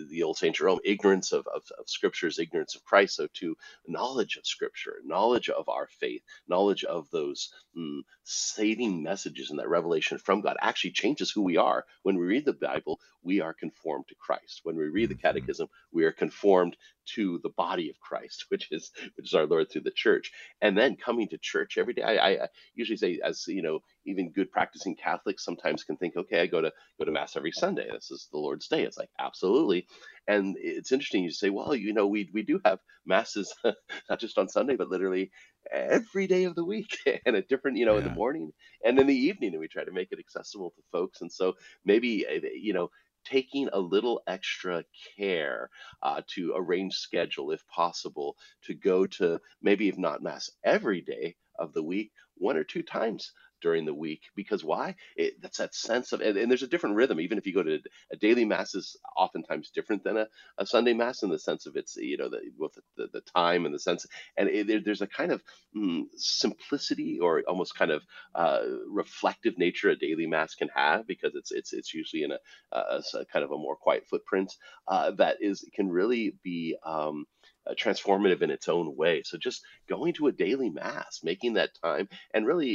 [0.10, 3.18] the old Saint Jerome, ignorance of, of, of Scripture is ignorance of Christ.
[3.18, 9.50] So to knowledge of Scripture, knowledge of our faith, knowledge of those mm, saving messages
[9.50, 11.86] and that revelation from God actually changes who we are.
[12.04, 14.62] When we read the Bible, we are conformed to Christ.
[14.64, 15.22] When we read the mm-hmm.
[15.22, 16.78] Catechism, we are conformed
[17.16, 20.32] to the body of Christ, which is which is our Lord through the church.
[20.62, 24.32] And then coming to church every day, I, I usually say, as you know, even
[24.32, 27.88] good practicing Catholics sometimes can think, okay, I go to go to mass every Sunday.
[27.92, 28.84] This is the Lord's Day.
[28.84, 29.88] It's like absolutely.
[30.28, 31.24] And it's interesting.
[31.24, 33.54] You say, well, you know, we we do have masses
[34.10, 35.32] not just on Sunday, but literally
[35.72, 38.00] every day of the week, and a different, you know, yeah.
[38.00, 38.52] in the morning
[38.84, 41.22] and in the evening, and we try to make it accessible to folks.
[41.22, 42.90] And so maybe eh, you know
[43.24, 44.84] taking a little extra
[45.18, 45.70] care
[46.02, 51.36] uh, to arrange schedule if possible to go to maybe if not mass every day
[51.60, 54.96] of the week one or two times during the week because why?
[55.16, 57.64] It, that's that sense of and, and, there's a different rhythm even if you go
[57.64, 57.80] to
[58.12, 61.76] a daily mass is oftentimes different than a, a sunday mass in the sense of
[61.76, 64.06] it's you know the with the, the time and the sense
[64.38, 65.42] and it, there, there's a kind of
[65.76, 68.02] mm, simplicity or almost kind of
[68.36, 72.40] uh, reflective nature a daily mass can have because it's it's it's usually in a,
[72.72, 74.54] a, a kind of a more quiet footprint
[74.88, 77.26] uh, that is can really be um,
[77.70, 79.24] uh, transformative in its own way.
[79.26, 82.72] So just going to a daily mass, making that time, and really,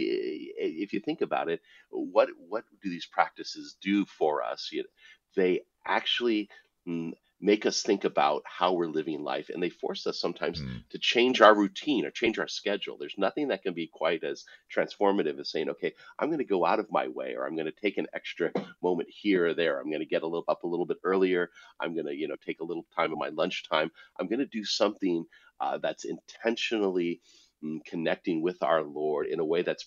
[0.57, 4.71] if you think about it, what what do these practices do for us?
[4.73, 4.89] You know,
[5.37, 6.49] they actually
[6.89, 10.83] mm, make us think about how we're living life and they force us sometimes mm.
[10.91, 12.97] to change our routine or change our schedule.
[12.99, 14.45] There's nothing that can be quite as
[14.75, 17.67] transformative as saying okay i'm going to go out of my way or i'm going
[17.67, 18.51] to take an extra
[18.83, 19.81] moment here or there.
[19.81, 21.51] I'm going to get a little up a little bit earlier.
[21.81, 24.47] I'm going to you know take a little time in my lunchtime i'm going to
[24.47, 25.25] do something
[25.61, 27.21] uh, that's intentionally
[27.65, 29.87] mm, connecting with our lord in a way that's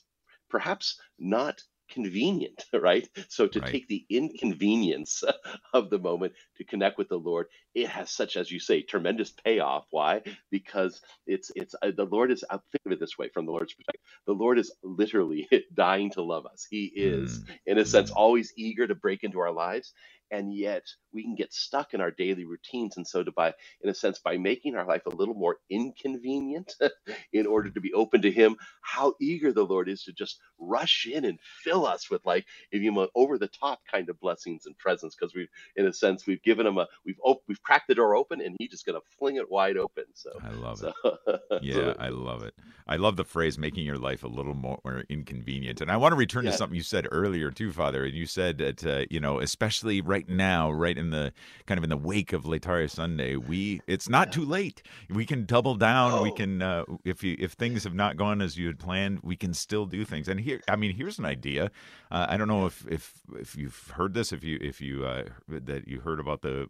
[0.49, 3.07] perhaps not convenient, right?
[3.27, 3.71] So to right.
[3.71, 5.23] take the inconvenience
[5.73, 9.31] of the moment to connect with the Lord, it has such, as you say, tremendous
[9.31, 9.85] payoff.
[9.91, 10.21] Why?
[10.51, 12.43] Because it's it's uh, the Lord is.
[12.49, 14.01] I think of it this way from the Lord's perspective.
[14.25, 16.67] The Lord is literally dying to love us.
[16.69, 17.57] He is, mm.
[17.65, 18.15] in a sense, mm.
[18.15, 19.93] always eager to break into our lives,
[20.31, 22.97] and yet we can get stuck in our daily routines.
[22.97, 26.73] And so to by in a sense by making our life a little more inconvenient
[27.33, 31.07] in order to be open to him how eager the lord is to just rush
[31.11, 34.65] in and fill us with like if you want over the top kind of blessings
[34.65, 37.87] and presence because we've in a sense we've given him a we've op- we've cracked
[37.87, 40.05] the door open and he's just going to fling it wide open.
[40.13, 42.53] So i love so, it yeah i love it.
[42.87, 45.79] I love the phrase making your life a little more inconvenient.
[45.81, 46.51] And i want to return yeah.
[46.51, 50.01] to something you said earlier too father and you said that uh, you know especially
[50.01, 51.31] right right now, right in the
[51.65, 54.81] kind of in the wake of Laetare Sunday, we it's not too late.
[55.09, 56.11] We can double down.
[56.13, 56.23] Oh.
[56.23, 59.35] We can uh, if you if things have not gone as you had planned, we
[59.35, 60.27] can still do things.
[60.27, 61.71] And here, I mean, here's an idea.
[62.11, 65.25] Uh, I don't know if if if you've heard this, if you if you uh,
[65.47, 66.67] that you heard about the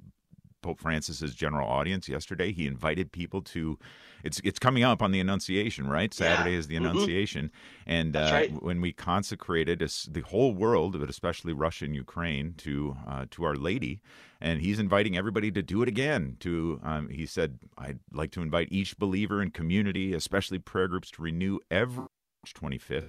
[0.61, 2.51] Pope Francis's general audience yesterday.
[2.51, 3.79] He invited people to.
[4.23, 6.13] It's it's coming up on the Annunciation, right?
[6.13, 6.57] Saturday yeah.
[6.57, 6.85] is the mm-hmm.
[6.85, 7.91] Annunciation, mm-hmm.
[7.91, 8.63] and uh, right.
[8.63, 13.55] when we consecrated the whole world, but especially Russia and Ukraine, to uh, to Our
[13.55, 14.01] Lady,
[14.41, 16.37] and he's inviting everybody to do it again.
[16.41, 21.11] To um, he said, I'd like to invite each believer and community, especially prayer groups,
[21.11, 23.07] to renew every March 25th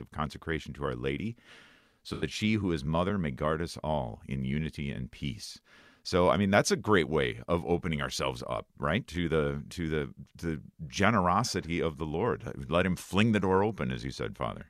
[0.00, 1.36] of consecration to Our Lady,
[2.02, 5.60] so that she who is Mother may guard us all in unity and peace.
[6.04, 9.88] So I mean that's a great way of opening ourselves up, right, to the to
[9.88, 12.44] the the generosity of the Lord.
[12.68, 14.66] Let Him fling the door open, as you said, Father.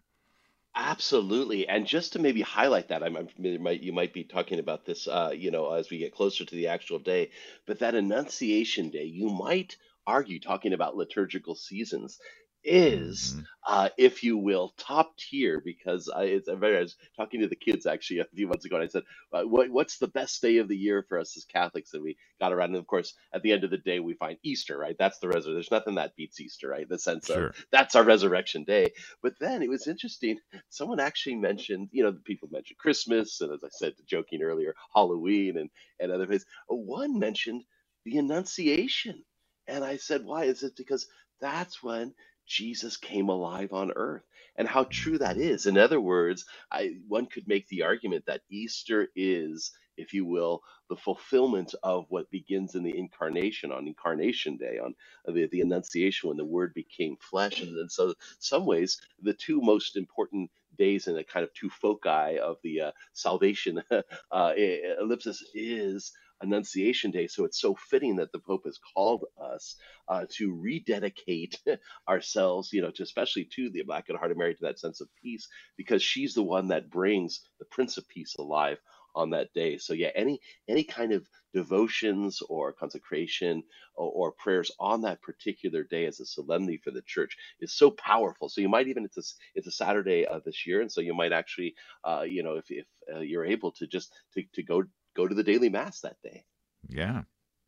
[0.74, 3.28] Absolutely, and just to maybe highlight that, I'm, I'm
[3.62, 6.54] might you might be talking about this, uh, you know, as we get closer to
[6.54, 7.30] the actual day,
[7.66, 12.18] but that Annunciation Day, you might argue talking about liturgical seasons
[12.64, 13.42] is, mm-hmm.
[13.66, 17.86] uh, if you will, top tier because I, it's, I was talking to the kids
[17.86, 20.68] actually a few months ago, and I said, uh, what, "What's the best day of
[20.68, 23.52] the year for us as Catholics?" And we got around, and of course, at the
[23.52, 24.96] end of the day, we find Easter, right?
[24.98, 25.54] That's the resurrection.
[25.54, 26.88] There's nothing that beats Easter, right?
[26.88, 27.48] The sense sure.
[27.48, 28.92] of that's our resurrection day.
[29.22, 30.38] But then it was interesting.
[30.70, 35.58] Someone actually mentioned, you know, people mentioned Christmas, and as I said, joking earlier, Halloween,
[35.58, 35.70] and
[36.00, 36.44] and other things.
[36.68, 37.64] One mentioned
[38.04, 39.24] the Annunciation.
[39.68, 40.44] And I said, why?
[40.44, 41.06] Is it because
[41.40, 42.14] that's when
[42.46, 44.24] Jesus came alive on earth
[44.56, 45.66] and how true that is.
[45.66, 50.62] In other words, I, one could make the argument that Easter is, if you will,
[50.90, 54.94] the fulfillment of what begins in the incarnation on Incarnation Day, on
[55.26, 57.62] the, the Annunciation when the Word became flesh.
[57.62, 62.38] And, so, some ways, the two most important days in a kind of two foci
[62.38, 63.82] of the uh, salvation
[64.32, 64.52] uh,
[65.00, 67.26] ellipsis is Annunciation Day.
[67.26, 69.76] So it's so fitting that the Pope has called us
[70.08, 71.58] uh, to rededicate
[72.08, 75.08] ourselves, you know, to especially to the Immaculate Heart of Mary, to that sense of
[75.22, 78.78] peace, because she's the one that brings the Prince of Peace alive
[79.14, 79.78] on that day.
[79.78, 83.62] So yeah, any any kind of devotions or consecration
[83.94, 87.90] or, or, prayers on that particular day as a solemnity for the church is so
[87.90, 88.48] powerful.
[88.48, 89.22] So you might even it's a,
[89.54, 91.74] it's a Saturday of this year, and so you might actually,
[92.04, 95.34] uh, you know, if if uh, you're able to just to, to go go to
[95.34, 96.44] the daily mass that day.
[96.88, 97.22] Yeah.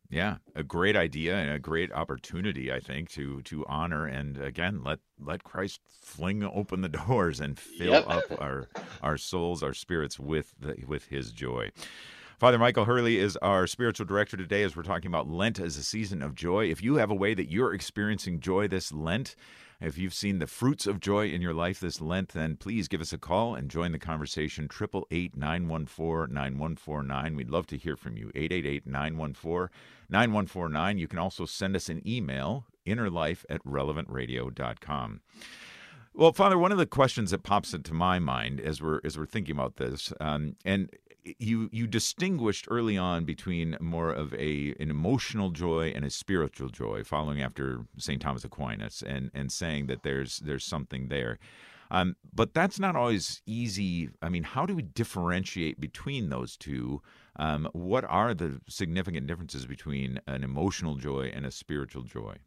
[0.09, 4.83] Yeah, a great idea and a great opportunity, I think, to to honor and again
[4.83, 8.07] let let Christ fling open the doors and fill yep.
[8.07, 8.69] up our
[9.01, 11.71] our souls, our spirits with the, with His joy.
[12.37, 15.83] Father Michael Hurley is our spiritual director today as we're talking about Lent as a
[15.83, 16.65] season of joy.
[16.65, 19.35] If you have a way that you're experiencing joy this Lent,
[19.85, 23.01] if you've seen the fruits of joy in your life this Lent, then please give
[23.01, 24.65] us a call and join the conversation.
[24.65, 27.35] 888 914 9149.
[27.35, 28.31] We'd love to hear from you.
[28.33, 29.69] 888 914
[30.09, 30.97] 9149.
[30.97, 35.21] You can also send us an email, innerlife at relevantradio.com.
[36.17, 39.25] Well, Father, one of the questions that pops into my mind as we're as we're
[39.25, 40.89] thinking about this, um, and
[41.39, 46.69] you you distinguished early on between more of a an emotional joy and a spiritual
[46.69, 51.37] joy, following after Saint Thomas Aquinas, and and saying that there's there's something there.
[51.91, 54.09] Um, but that's not always easy.
[54.21, 57.01] I mean, how do we differentiate between those two?
[57.35, 62.37] Um, what are the significant differences between an emotional joy and a spiritual joy?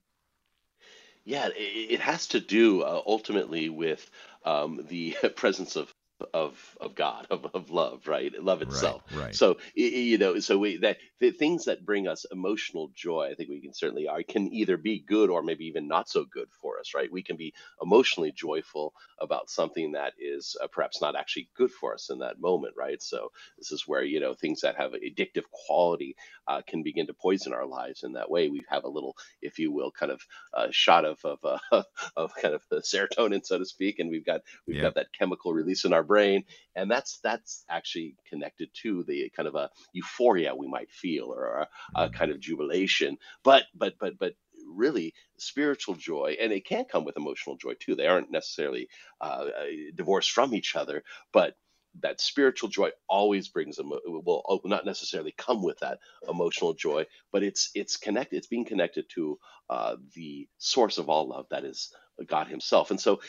[1.29, 4.11] Yeah, it, it has to do uh, ultimately with
[4.47, 5.93] um, the presence of
[6.35, 8.33] of of God of, of love right?
[8.43, 9.03] Love itself.
[9.13, 9.35] right, right.
[9.35, 13.51] so you know so we that the things that bring us emotional joy I think
[13.51, 16.79] we can certainly are can either be good or maybe even not so good for
[16.79, 17.11] us right?
[17.11, 21.95] We can be emotionally joyful about something that is uh, perhaps not actually good for
[21.95, 23.03] us in that moment right?
[23.03, 27.15] So this is where you know things that have addictive quality uh, can begin to
[27.15, 28.49] poison our lives in that way.
[28.49, 30.21] We have a little if you will kind of
[30.55, 31.83] uh, shot of of, uh,
[32.17, 34.83] of kind of the serotonin so to speak and we've got we've yeah.
[34.83, 36.45] got that chemical release in our brain
[36.75, 41.45] and that's that's actually connected to the kind of a euphoria we might feel or
[41.45, 42.15] a, a mm-hmm.
[42.15, 43.19] kind of jubilation.
[43.45, 44.35] But but but but
[44.67, 47.95] really spiritual joy and it can come with emotional joy too.
[47.95, 48.89] They aren't necessarily
[49.21, 51.55] uh, uh divorced from each other but
[52.01, 57.05] that spiritual joy always brings them will oh, not necessarily come with that emotional joy
[57.33, 59.39] but it's it's connected it's being connected to
[59.71, 61.93] uh, the source of all love that is
[62.27, 62.91] god himself.
[62.91, 63.21] And so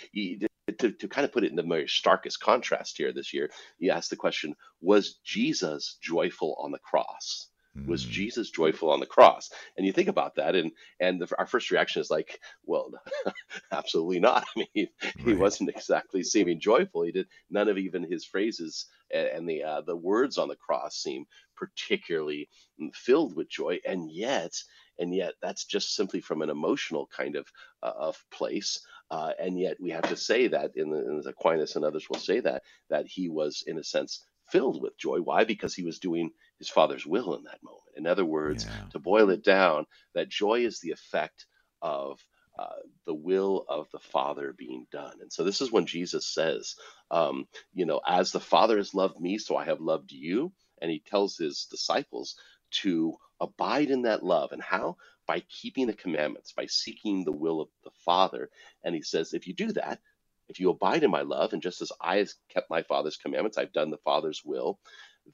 [0.71, 3.91] to, to kind of put it in the very starkest contrast here this year, you
[3.91, 7.49] ask the question Was Jesus joyful on the cross?
[7.85, 8.09] Was mm.
[8.09, 9.51] Jesus joyful on the cross?
[9.77, 12.91] And you think about that, and and the, our first reaction is like, well,
[13.71, 14.45] absolutely not.
[14.55, 15.27] I mean, he, right.
[15.27, 17.03] he, wasn't exactly seeming joyful.
[17.03, 20.55] He did none of even his phrases and, and the uh, the words on the
[20.55, 22.49] cross seem particularly
[22.81, 24.53] mm, filled with joy, and yet
[24.97, 27.47] and yet that's just simply from an emotional kind of
[27.83, 28.79] uh, of place.
[29.11, 32.19] Uh, and yet we have to say that in, the, in Aquinas and others will
[32.19, 35.19] say that that he was in a sense filled with joy.
[35.19, 35.43] Why?
[35.43, 37.83] Because he was doing his father's will in that moment.
[37.95, 38.85] In other words, yeah.
[38.91, 41.45] to boil it down, that joy is the effect
[41.81, 42.19] of
[42.57, 42.65] uh,
[43.05, 45.13] the will of the Father being done.
[45.21, 46.75] And so this is when Jesus says,
[47.09, 50.51] um, you know, as the Father has loved me, so I have loved you.
[50.81, 52.35] And he tells his disciples
[52.81, 54.51] to abide in that love.
[54.51, 54.97] And how?
[55.29, 58.49] By keeping the commandments, by seeking the will of the Father.
[58.83, 59.99] And he says, if you do that,
[60.47, 63.55] if you abide in my love, and just as I have kept my Father's commandments,
[63.55, 64.79] I've done the Father's will,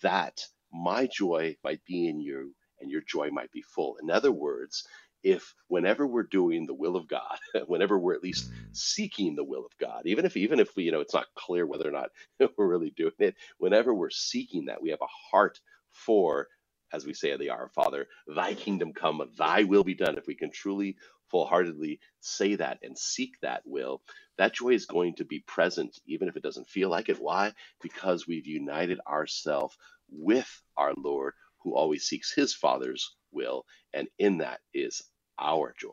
[0.02, 3.96] that my joy might be in you and your joy might be full.
[4.04, 4.86] In other words,
[5.24, 9.66] if whenever we're doing the will of God, whenever we're at least seeking the will
[9.66, 12.10] of God, even if even if we, you know it's not clear whether or not
[12.58, 16.50] we're really doing it, whenever we're seeking that, we have a heart for
[16.94, 20.18] as we say in the Our Father, Thy kingdom come, Thy will be done.
[20.18, 20.98] If we can truly,
[21.30, 24.02] full heartedly say that and seek that will,
[24.38, 27.22] that joy is going to be present, even if it doesn't feel like it.
[27.22, 27.54] Why?
[27.82, 29.76] Because we've united ourselves
[30.10, 35.02] with our Lord, who always seeks His Father's will, and in that is
[35.40, 35.90] our joy.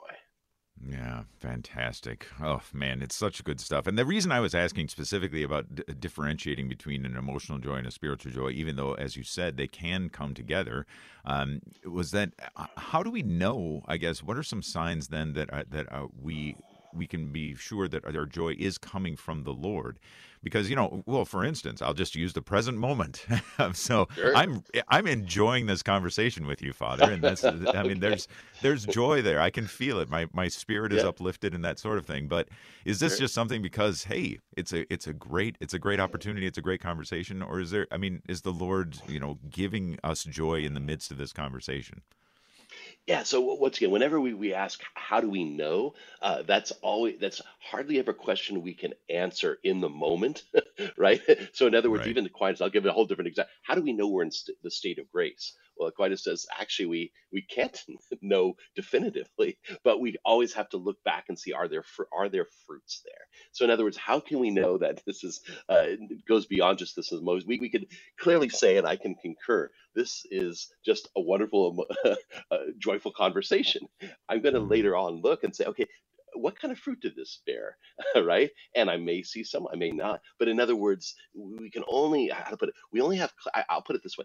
[0.85, 2.27] Yeah, fantastic.
[2.43, 3.87] Oh man, it's such good stuff.
[3.87, 7.87] And the reason I was asking specifically about d- differentiating between an emotional joy and
[7.87, 10.85] a spiritual joy, even though, as you said, they can come together,
[11.25, 13.83] um, was that uh, how do we know?
[13.87, 16.57] I guess what are some signs then that uh, that uh, we
[16.95, 19.99] we can be sure that our joy is coming from the Lord?
[20.43, 23.25] because you know well for instance i'll just use the present moment
[23.73, 24.37] so sure.
[24.37, 28.29] i'm i'm enjoying this conversation with you father and that's i mean there's
[28.61, 31.09] there's joy there i can feel it my my spirit is yeah.
[31.09, 32.49] uplifted and that sort of thing but
[32.85, 33.21] is this sure.
[33.21, 36.63] just something because hey it's a it's a great it's a great opportunity it's a
[36.63, 40.61] great conversation or is there i mean is the lord you know giving us joy
[40.61, 42.03] in the midst of this conversation
[43.07, 43.25] yeah.
[43.25, 45.95] So once again, whenever we, we ask, how do we know?
[46.21, 50.45] Uh, that's always that's hardly ever a question we can answer in the moment,
[50.97, 51.21] right?
[51.53, 52.09] So in other words, Right.
[52.09, 53.53] even the Aquinas, I'll give it a whole different example.
[53.63, 55.53] How do we know we're in st- the state of grace?
[55.87, 57.81] Aquinas says actually we we can't
[58.23, 61.85] know definitively, but we always have to look back and see are there
[62.17, 63.27] are there fruits there.
[63.53, 65.87] So in other words, how can we know that this is uh,
[66.29, 67.47] goes beyond just this is most?
[67.47, 67.87] We we could
[68.19, 73.87] clearly say, and I can concur, this is just a wonderful, uh, joyful conversation.
[74.29, 74.71] I'm going to mm-hmm.
[74.71, 75.87] later on look and say, okay,
[76.35, 77.77] what kind of fruit did this bear
[78.25, 81.85] right and i may see some i may not but in other words we can
[81.89, 83.33] only how to put it we only have
[83.69, 84.25] i'll put it this way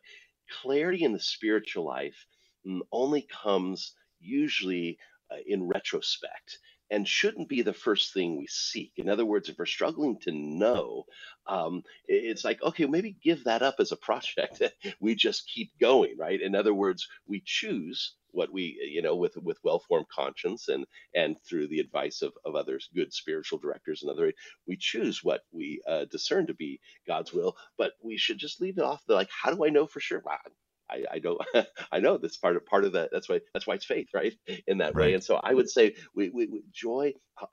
[0.61, 2.25] clarity in the spiritual life
[2.65, 4.97] mm, only comes usually
[5.31, 8.93] uh, in retrospect and shouldn't be the first thing we seek.
[8.95, 11.05] In other words, if we're struggling to know,
[11.45, 14.61] um, it's like, okay, maybe give that up as a project.
[14.99, 16.41] we just keep going, right?
[16.41, 21.35] In other words, we choose what we you know with with well-formed conscience and and
[21.47, 24.33] through the advice of, of others good spiritual directors and other
[24.67, 28.77] we choose what we uh, discern to be god's will but we should just leave
[28.77, 30.23] it off the like how do i know for sure?
[30.89, 31.41] I, I don't
[31.91, 34.33] I know that's part of part of that that's why that's why it's faith right?
[34.67, 35.07] In that right.
[35.07, 37.45] way and so I would say we, we, we joy uh,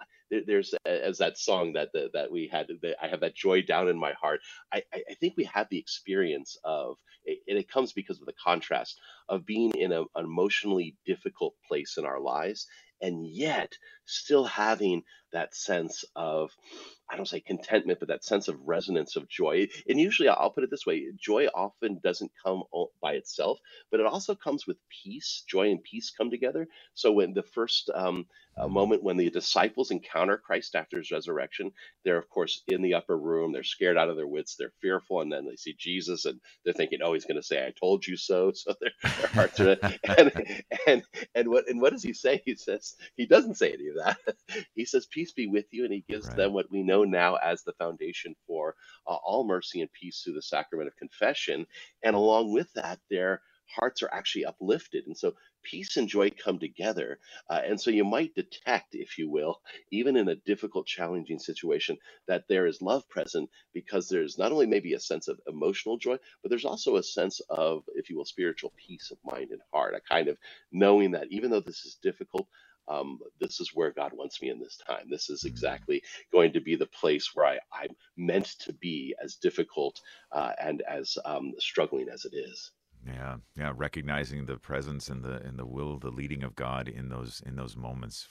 [0.46, 2.68] there's as that song that the, that we had
[3.02, 4.40] I have that joy down in my heart
[4.72, 9.00] I, I think we have the experience of and it comes because of the contrast
[9.28, 12.66] of being in a, an emotionally difficult place in our lives
[13.00, 13.76] and yet
[14.06, 16.50] still having that sense of
[17.10, 19.66] i don't say contentment but that sense of resonance of joy.
[19.88, 22.64] And usually i'll put it this way joy often doesn't come
[23.02, 23.58] by itself
[23.90, 25.44] but it also comes with peace.
[25.48, 26.66] Joy and peace come together.
[26.94, 28.26] So when the first um,
[28.58, 31.72] a moment when the disciples encounter Christ after his resurrection.
[32.04, 33.52] They're, of course, in the upper room.
[33.52, 34.56] They're scared out of their wits.
[34.56, 35.22] They're fearful.
[35.22, 38.06] And then they see Jesus and they're thinking, oh, he's going to say, I told
[38.06, 38.52] you so.
[38.64, 39.76] So their, their hearts are,
[40.18, 40.32] and,
[40.86, 41.02] and,
[41.34, 42.42] and, what, and what does he say?
[42.46, 44.18] He says, he doesn't say any of that.
[44.74, 45.84] He says, peace be with you.
[45.84, 46.36] And he gives right.
[46.36, 48.76] them what we know now as the foundation for
[49.06, 51.66] uh, all mercy and peace through the sacrament of confession.
[52.04, 55.06] And along with that, their hearts are actually uplifted.
[55.06, 55.34] And so
[55.64, 57.18] peace and joy come together.
[57.50, 59.60] Uh, and so you might detect, if you will,
[59.90, 61.96] even in a difficult, challenging situation,
[62.28, 66.16] that there is love present because there's not only maybe a sense of emotional joy,
[66.42, 69.94] but there's also a sense of, if you will, spiritual peace of mind and heart,
[69.94, 70.38] a kind of
[70.70, 72.46] knowing that even though this is difficult,
[72.88, 75.06] um, this is where God wants me in this time.
[75.08, 75.46] This is mm.
[75.46, 76.02] exactly
[76.32, 80.00] going to be the place where I, I'm meant to be, as difficult
[80.32, 82.72] uh, and as um, struggling as it is.
[83.06, 87.10] Yeah, yeah, recognizing the presence and the and the will, the leading of God in
[87.10, 88.28] those in those moments.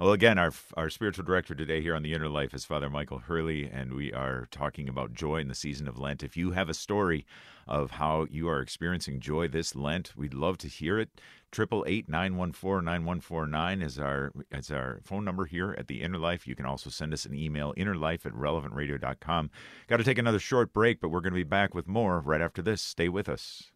[0.00, 3.18] Well, again, our our spiritual director today here on the Inner Life is Father Michael
[3.18, 6.24] Hurley, and we are talking about joy in the season of Lent.
[6.24, 7.26] If you have a story
[7.68, 11.20] of how you are experiencing joy this Lent, we'd love to hear it.
[11.52, 15.44] Triple eight nine one four nine one four nine is our is our phone number
[15.44, 16.46] here at the Inner Life.
[16.46, 19.50] You can also send us an email, innerlife at relevantradio.com.
[19.86, 22.40] Got to take another short break, but we're going to be back with more right
[22.40, 22.82] after this.
[22.82, 23.70] Stay with us.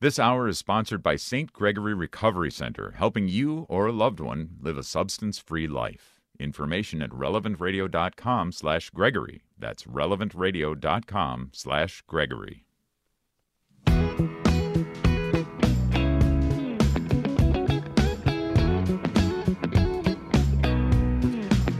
[0.00, 1.52] This hour is sponsored by St.
[1.52, 6.20] Gregory Recovery Center, helping you or a loved one live a substance-free life.
[6.38, 9.42] Information at relevantradio.com/gregory.
[9.58, 12.67] That's relevantradio.com/gregory.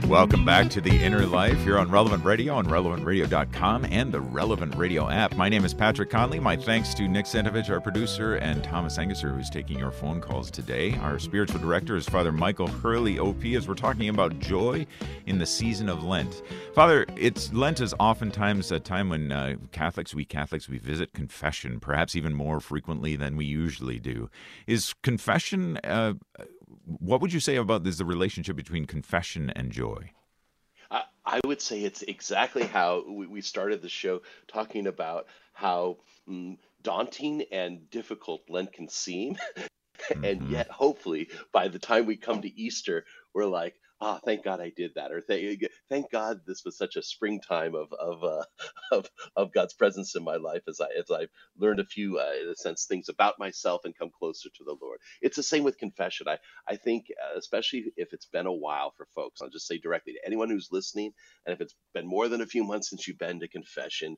[0.09, 4.73] Welcome back to the Inner Life here on Relevant Radio on relevantradio.com and the Relevant
[4.73, 5.35] Radio app.
[5.35, 6.39] My name is Patrick Conley.
[6.39, 10.49] My thanks to Nick Sentovich, our producer, and Thomas Angesser, who's taking your phone calls
[10.49, 10.95] today.
[10.95, 14.87] Our spiritual director is Father Michael Hurley, OP, as we're talking about joy
[15.27, 16.41] in the season of Lent.
[16.73, 21.79] Father, it's Lent is oftentimes a time when uh, Catholics, we Catholics, we visit confession,
[21.79, 24.27] perhaps even more frequently than we usually do.
[24.65, 26.13] Is confession uh,
[26.99, 30.11] what would you say about this, the relationship between confession and joy?
[30.89, 35.97] I, I would say it's exactly how we, we started the show talking about how
[36.27, 39.37] mm, daunting and difficult Lent can seem.
[40.09, 40.51] and mm-hmm.
[40.51, 44.71] yet, hopefully, by the time we come to Easter, we're like, ah, thank God I
[44.75, 48.43] did that, or thank thank God this was such a springtime of of uh,
[48.91, 51.27] of of God's presence in my life as I as I
[51.57, 54.77] learned a few, uh, in a sense, things about myself and come closer to the
[54.81, 54.99] Lord.
[55.21, 56.27] It's the same with confession.
[56.27, 56.37] I
[56.67, 60.13] I think, uh, especially if it's been a while for folks, I'll just say directly
[60.13, 61.13] to anyone who's listening,
[61.45, 64.17] and if it's been more than a few months since you've been to confession,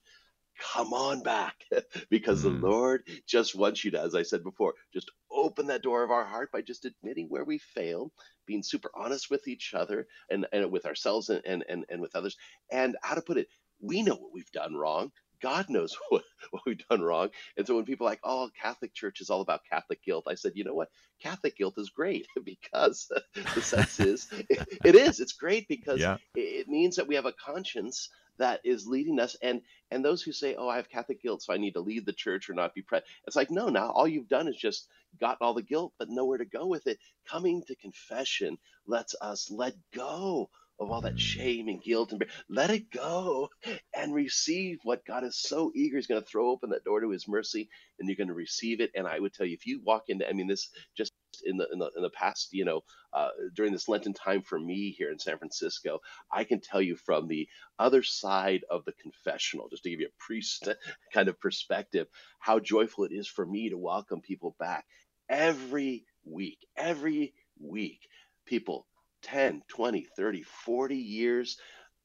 [0.60, 1.56] come on back
[2.10, 2.43] because mm.
[2.43, 6.12] the Lord just wants you to, as I said before, just open that door of
[6.12, 8.12] our heart by just admitting where we fail,
[8.45, 12.16] being super honest with each other and, and with ourselves and, and, and, and with
[12.16, 12.38] others.
[12.72, 13.47] And how to put it,
[13.82, 15.12] we know what we've done wrong.
[15.41, 17.30] God knows what, what we've done wrong.
[17.58, 20.36] And so when people are like, oh, Catholic Church is all about Catholic guilt, I
[20.36, 20.89] said, you know what?
[21.22, 23.12] Catholic guilt is great because
[23.56, 25.20] the sense is, it, it is.
[25.20, 26.18] It's great because yeah.
[26.36, 29.61] it means that we have a conscience that is leading us and
[29.91, 32.13] and those who say oh i have catholic guilt so i need to leave the
[32.13, 34.88] church or not be present it's like no now all you've done is just
[35.19, 38.57] gotten all the guilt but nowhere to go with it coming to confession
[38.88, 40.49] lets us let go
[40.82, 41.19] of all that mm.
[41.19, 43.49] shame and guilt and let it go
[43.95, 45.97] and receive what God is so eager.
[45.97, 47.69] He's going to throw open that door to His mercy,
[47.99, 48.91] and you're going to receive it.
[48.95, 51.11] And I would tell you, if you walk into, I mean, this just
[51.45, 52.81] in the in the, in the past, you know,
[53.13, 55.99] uh, during this Lenten time for me here in San Francisco,
[56.31, 57.47] I can tell you from the
[57.79, 60.67] other side of the confessional, just to give you a priest
[61.13, 62.07] kind of perspective,
[62.39, 64.85] how joyful it is for me to welcome people back
[65.29, 67.99] every week, every week.
[68.45, 68.87] People
[69.23, 71.57] 10, 20, 30, 40 years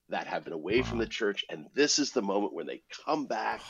[0.08, 0.86] that have been away wow.
[0.86, 1.44] from the church.
[1.50, 3.60] And this is the moment when they come back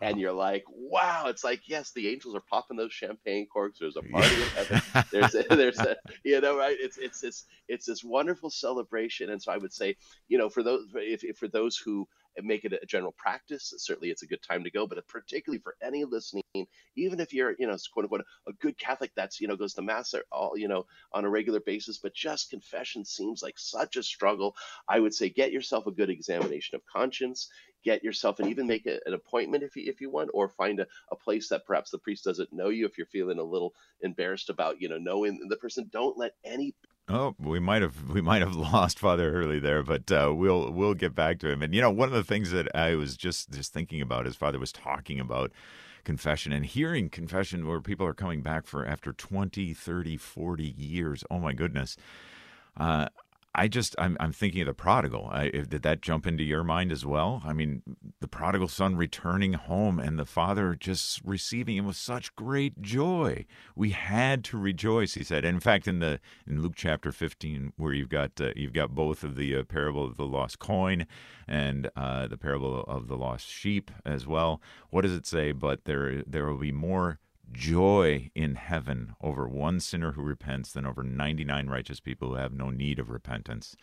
[0.00, 3.78] and you're like, wow, it's like, yes, the angels are popping those champagne corks.
[3.78, 4.82] There's a party in heaven.
[5.12, 6.76] There's a, there's a, you know, right?
[6.78, 9.30] It's it's this it's this wonderful celebration.
[9.30, 9.96] And so I would say,
[10.28, 12.06] you know, for those if, if for those who
[12.42, 13.72] make it a general practice.
[13.78, 16.42] Certainly, it's a good time to go, but particularly for any listening,
[16.96, 19.82] even if you're, you know, quote unquote, a good Catholic that's, you know, goes to
[19.82, 24.02] mass all, you know, on a regular basis, but just confession seems like such a
[24.02, 24.54] struggle.
[24.88, 27.48] I would say get yourself a good examination of conscience,
[27.86, 30.80] get yourself and even make a, an appointment if you, if you want, or find
[30.80, 33.72] a, a place that perhaps the priest doesn't know you if you're feeling a little
[34.00, 35.88] embarrassed about, you know, knowing the person.
[35.92, 36.74] Don't let any
[37.08, 40.94] Oh, we might have we might have lost Father Hurley there, but uh, we'll we'll
[40.94, 41.62] get back to him.
[41.62, 44.34] And you know, one of the things that I was just just thinking about as
[44.34, 45.52] Father was talking about
[46.02, 51.22] confession and hearing confession where people are coming back for after 20, 30, 40 years.
[51.30, 51.96] Oh my goodness.
[52.76, 53.08] Uh,
[53.56, 55.28] I just I'm I'm thinking of the prodigal.
[55.32, 57.42] I, did that jump into your mind as well?
[57.44, 57.82] I mean,
[58.20, 63.46] the prodigal son returning home and the father just receiving him with such great joy.
[63.74, 65.46] We had to rejoice, he said.
[65.46, 68.94] And in fact, in the in Luke chapter 15, where you've got uh, you've got
[68.94, 71.06] both of the uh, parable of the lost coin
[71.48, 74.60] and uh, the parable of the lost sheep as well.
[74.90, 75.52] What does it say?
[75.52, 77.20] But there there will be more
[77.52, 82.52] joy in heaven over one sinner who repents than over 99 righteous people who have
[82.52, 83.76] no need of repentance.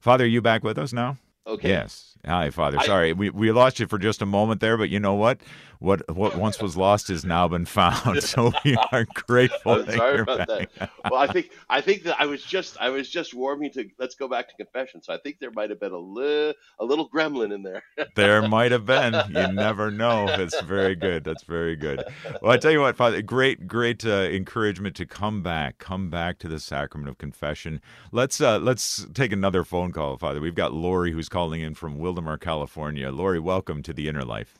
[0.00, 1.18] Father, are you back with us now?
[1.46, 1.68] Okay.
[1.68, 2.12] Yes.
[2.24, 2.78] Hi, Father.
[2.80, 5.40] Sorry, we, we lost you for just a moment there, but you know what?
[5.80, 8.22] What what once was lost has now been found.
[8.32, 9.84] So we are grateful.
[9.84, 10.72] Sorry about back.
[10.78, 10.90] that.
[11.10, 14.14] Well, I think I think that I was just I was just warming to let's
[14.14, 15.02] go back to confession.
[15.02, 17.82] So I think there might have been a little a little gremlin in there.
[18.14, 19.14] there might have been.
[19.30, 20.26] You never know.
[20.26, 21.24] That's very good.
[21.24, 22.04] That's very good.
[22.40, 26.38] Well, I tell you what, Father, great great uh, encouragement to come back, come back
[26.40, 27.80] to the sacrament of confession.
[28.12, 30.40] Let's uh, let's take another phone call, Father.
[30.40, 33.10] We've got Lori who's calling in from Wildomar, California.
[33.10, 34.58] Lori, welcome to the Inner Life.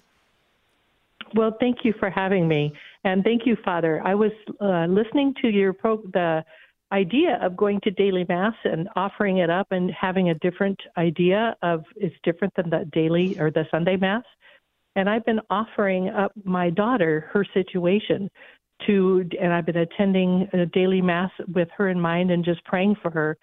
[1.34, 2.72] Well, thank you for having me,
[3.04, 4.00] and thank you, Father.
[4.02, 6.42] I was uh, listening to your pro- the
[6.90, 11.54] idea of going to daily mass and offering it up and having a different idea
[11.62, 14.24] of it's different than the daily or the Sunday mass.
[14.96, 18.30] And I've been offering up my daughter her situation
[18.86, 22.96] to, and I've been attending a daily mass with her in mind and just praying
[23.02, 23.36] for her.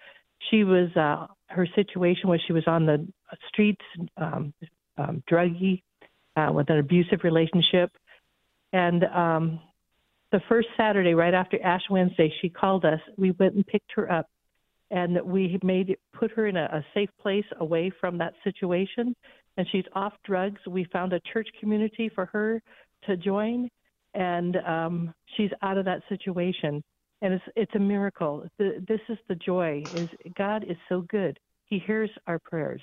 [0.50, 3.06] She was, uh, her situation was she was on the
[3.48, 3.82] streets,
[4.16, 4.54] um,
[4.96, 5.82] um, druggy,
[6.36, 7.90] uh, with an abusive relationship.
[8.72, 9.60] And um,
[10.32, 13.00] the first Saturday, right after Ash Wednesday, she called us.
[13.16, 14.26] We went and picked her up,
[14.90, 19.14] and we made put her in a, a safe place away from that situation.
[19.56, 20.60] And she's off drugs.
[20.66, 22.62] We found a church community for her
[23.06, 23.68] to join,
[24.14, 26.82] and um, she's out of that situation.
[27.22, 28.46] And it's it's a miracle.
[28.58, 29.90] The, this is the joy.
[29.92, 31.38] Is God is so good.
[31.66, 32.80] He hears our prayers.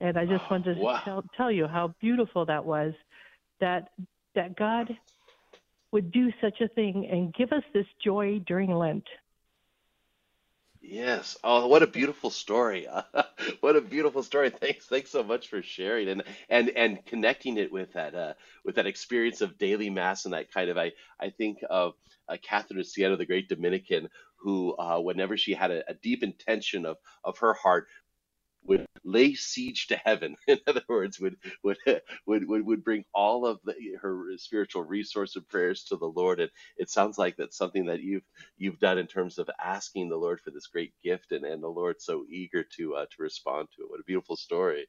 [0.00, 1.00] And I just oh, wanted to wow.
[1.04, 2.92] tell, tell you how beautiful that was
[3.60, 3.90] that
[4.34, 4.88] that God
[5.92, 9.04] would do such a thing and give us this joy during Lent.
[10.90, 11.38] Yes.
[11.44, 12.88] Oh, what a beautiful story.
[13.60, 14.50] what a beautiful story.
[14.50, 14.86] Thanks.
[14.86, 18.34] Thanks so much for sharing and and and connecting it with that uh,
[18.64, 21.94] with that experience of daily mass and that kind of I I think of
[22.28, 24.08] uh, Catherine of Siena, the great Dominican,
[24.40, 27.86] who uh, whenever she had a, a deep intention of of her heart
[28.64, 30.36] would lay siege to heaven.
[30.48, 31.78] In other words, would would
[32.26, 36.40] would would, would bring all of the, her spiritual resource and prayers to the Lord.
[36.40, 38.24] And it sounds like that's something that you've
[38.58, 41.68] you've done in terms of asking the Lord for this great gift, and, and the
[41.68, 43.90] Lord so eager to uh, to respond to it.
[43.90, 44.86] What a beautiful story.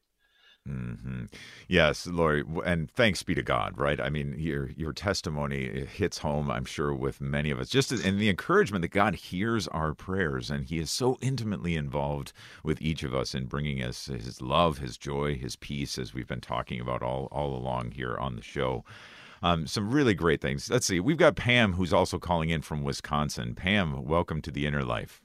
[0.70, 1.24] Mm-hmm.
[1.68, 3.99] Yes, Lori, and thanks be to God, right?
[3.99, 7.68] I mean, your your testimony hits home, I'm sure, with many of us.
[7.68, 12.32] Just and the encouragement that God hears our prayers, and He is so intimately involved
[12.64, 16.28] with each of us in bringing us His love, His joy, His peace, as we've
[16.28, 18.86] been talking about all all along here on the show.
[19.41, 20.70] Um, some really great things.
[20.70, 20.99] Let's see.
[20.99, 23.55] We've got Pam, who's also calling in from Wisconsin.
[23.55, 25.24] Pam, welcome to the Inner Life.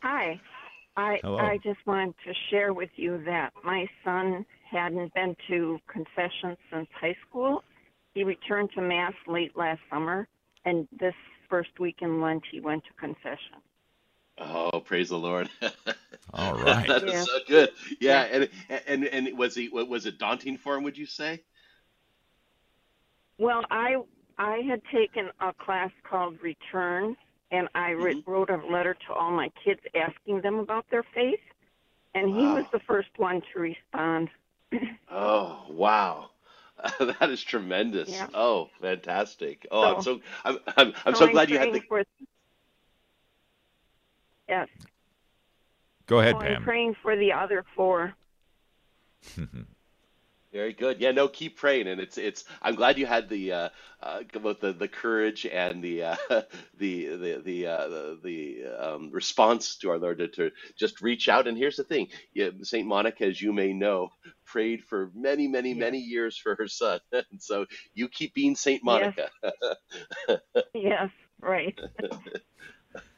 [0.00, 0.40] Hi.
[0.96, 1.38] I Hello.
[1.38, 6.88] I just wanted to share with you that my son hadn't been to confession since
[7.00, 7.62] high school.
[8.14, 10.28] He returned to mass late last summer,
[10.64, 11.14] and this
[11.48, 13.60] first week in Lent he went to confession.
[14.38, 15.48] Oh, praise the Lord!
[16.34, 17.24] All right, that is Yeah.
[17.24, 17.70] so good.
[18.00, 18.48] Yeah, and
[18.86, 20.84] and and was he was it daunting for him?
[20.84, 21.42] Would you say?
[23.38, 23.96] Well, I
[24.38, 27.16] I had taken a class called Return,
[27.52, 28.26] and I writ Mhm.
[28.26, 31.40] wrote a letter to all my kids asking them about their faith,
[32.14, 32.54] and he Wow.
[32.56, 34.30] was the first one to respond.
[35.14, 36.30] Oh, wow.
[36.98, 38.08] that is tremendous.
[38.08, 38.28] Yeah.
[38.32, 39.66] Oh, fantastic.
[39.70, 42.02] Oh, I'm So- so I'm I'm, I'm so I'm glad you had the For,
[44.48, 44.68] yes,
[46.06, 46.56] go ahead, so Pam.
[46.56, 48.14] I'm praying for the other four.
[50.52, 51.00] Very good.
[51.00, 52.44] Yeah, no, keep praying, and it's it's.
[52.62, 53.68] I'm glad you had the uh,
[54.02, 56.16] uh, both the the courage and the uh,
[56.78, 61.28] the the the uh, the, the um, response to our Lord to, to just reach
[61.28, 61.48] out.
[61.48, 64.10] And here's the thing: yeah, Saint Monica, as you may know,
[64.46, 65.74] prayed for many, many, Yes.
[65.74, 67.00] many years for her son.
[67.12, 69.30] and so you keep being Saint Monica.
[70.74, 71.74] Yes, right.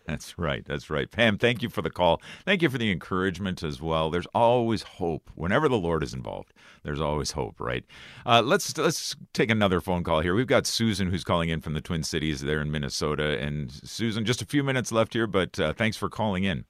[0.06, 0.64] That's right.
[0.64, 1.10] That's right.
[1.10, 2.20] Pam, thank you for the call.
[2.44, 4.10] Thank you for the encouragement as well.
[4.10, 5.30] There's always hope.
[5.34, 6.52] Whenever the Lord is involved,
[6.82, 7.84] there's always hope, right?
[8.26, 10.34] Uh, let's let's take another phone call here.
[10.34, 13.38] We've got Susan who's calling in from the Twin Cities there in Minnesota.
[13.38, 16.66] And Susan, just a few minutes left here, but uh, thanks for calling in.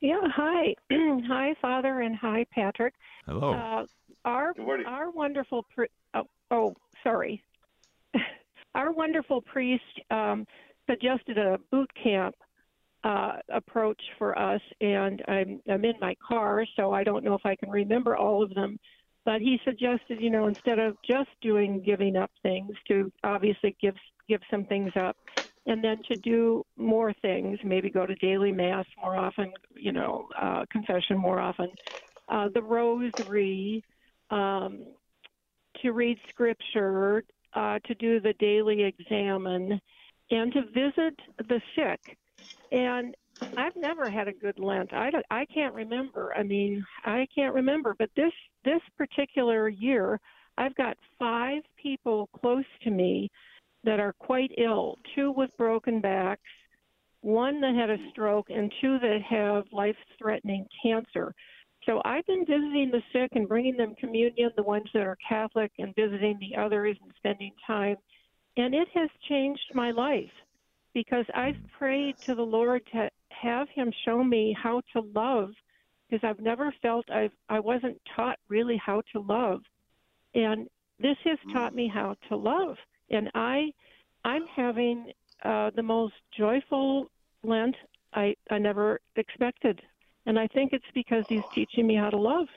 [0.00, 0.74] Yeah, hi.
[0.90, 2.94] hi, Father, and hi, Patrick.
[3.26, 3.52] Hello.
[3.52, 3.86] Uh,
[4.24, 4.54] our
[4.86, 7.42] our wonderful pri- oh, oh sorry,
[8.74, 10.46] our wonderful priest um,
[10.88, 12.34] suggested a boot camp
[13.04, 17.44] uh, approach for us, and I'm I'm in my car, so I don't know if
[17.44, 18.78] I can remember all of them.
[19.24, 23.94] But he suggested, you know, instead of just doing giving up things, to obviously give
[24.28, 25.16] give some things up,
[25.66, 30.28] and then to do more things, maybe go to daily mass more often, you know,
[30.40, 31.68] uh, confession more often,
[32.28, 33.84] uh, the rosary,
[34.30, 34.84] um,
[35.82, 37.24] to read scripture,
[37.54, 39.80] uh, to do the daily examen,
[40.30, 41.14] and to visit
[41.48, 42.16] the sick.
[42.72, 43.14] And
[43.56, 44.92] I've never had a good Lent.
[44.92, 46.34] I, don't, I can't remember.
[46.34, 47.94] I mean, I can't remember.
[47.98, 48.32] But this
[48.64, 50.18] this particular year,
[50.58, 53.30] I've got five people close to me
[53.84, 54.98] that are quite ill.
[55.14, 56.42] Two with broken backs,
[57.20, 61.34] one that had a stroke, and two that have life-threatening cancer.
[61.84, 65.70] So I've been visiting the sick and bringing them communion, the ones that are Catholic,
[65.78, 67.96] and visiting the others and spending time.
[68.56, 70.30] And it has changed my life
[70.94, 75.50] because I've prayed to the Lord to have Him show me how to love
[76.08, 79.60] because I've never felt I've I wasn't taught really how to love,
[80.34, 80.68] and
[81.00, 82.76] this has taught me how to love.
[83.10, 83.72] And I,
[84.24, 85.12] I'm having
[85.44, 87.10] uh, the most joyful
[87.42, 87.76] Lent
[88.14, 89.80] I I never expected,
[90.24, 92.48] and I think it's because He's teaching me how to love.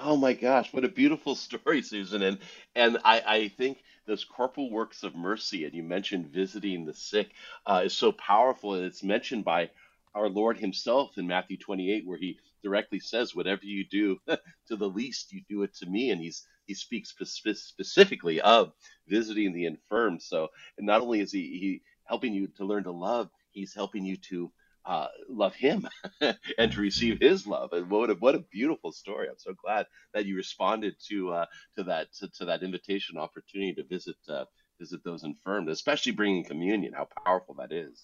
[0.00, 2.22] Oh my gosh, what a beautiful story, Susan.
[2.22, 2.38] And
[2.74, 7.32] and I, I think those corporal works of mercy, and you mentioned visiting the sick,
[7.66, 8.74] uh, is so powerful.
[8.74, 9.70] And it's mentioned by
[10.14, 14.18] our Lord Himself in Matthew 28, where He directly says, "Whatever you do
[14.68, 18.72] to the least, you do it to me." And He's He speaks spe- specifically of
[19.08, 20.18] visiting the infirm.
[20.20, 24.16] So, not only is He He helping you to learn to love, He's helping you
[24.30, 24.50] to
[24.88, 25.88] uh, love Him
[26.58, 27.74] and to receive His love.
[27.74, 29.28] And what a, what a beautiful story!
[29.28, 31.46] I'm so glad that you responded to uh,
[31.78, 34.46] to that to, to that invitation opportunity to visit uh,
[34.80, 36.94] visit those infirmed, especially bringing communion.
[36.94, 38.02] How powerful that is!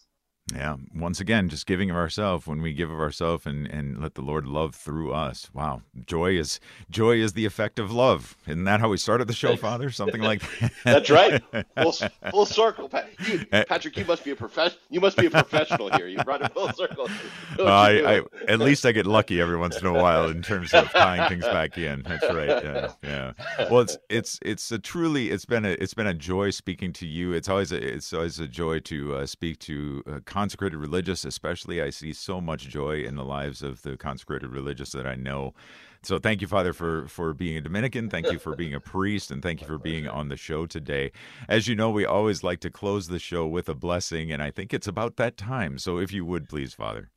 [0.52, 0.76] Yeah.
[0.94, 4.20] Once again, just giving of ourselves when we give of ourselves and, and let the
[4.20, 5.48] Lord love through us.
[5.54, 5.80] Wow.
[6.04, 8.36] Joy is joy is the effect of love.
[8.46, 9.90] Isn't that how we started the show, Father?
[9.94, 10.72] Something like that.
[10.84, 11.42] That's right.
[11.80, 11.92] Full,
[12.30, 13.08] full circle, Pat.
[13.26, 13.96] You, Patrick.
[13.96, 14.82] You must be a professional.
[14.90, 16.08] You must be a professional here.
[16.08, 17.08] You brought it full circle.
[17.56, 20.74] Uh, I, I at least I get lucky every once in a while in terms
[20.74, 22.02] of tying things back in.
[22.02, 22.48] That's right.
[22.48, 23.32] Yeah, yeah.
[23.70, 27.06] Well, it's it's it's a truly it's been a it's been a joy speaking to
[27.06, 27.32] you.
[27.32, 31.80] It's always a, it's always a joy to uh, speak to uh, consecrated religious, especially.
[31.80, 35.54] I see so much joy in the lives of the consecrated religious that I know.
[36.02, 38.10] So thank you, Father, for for being a Dominican.
[38.10, 41.12] Thank you for being a priest, and thank you for being on the show today.
[41.48, 44.50] As you know, we always like to close the show with a blessing, and I
[44.50, 45.78] think it's about that time.
[45.78, 47.10] So if you would, please, Father.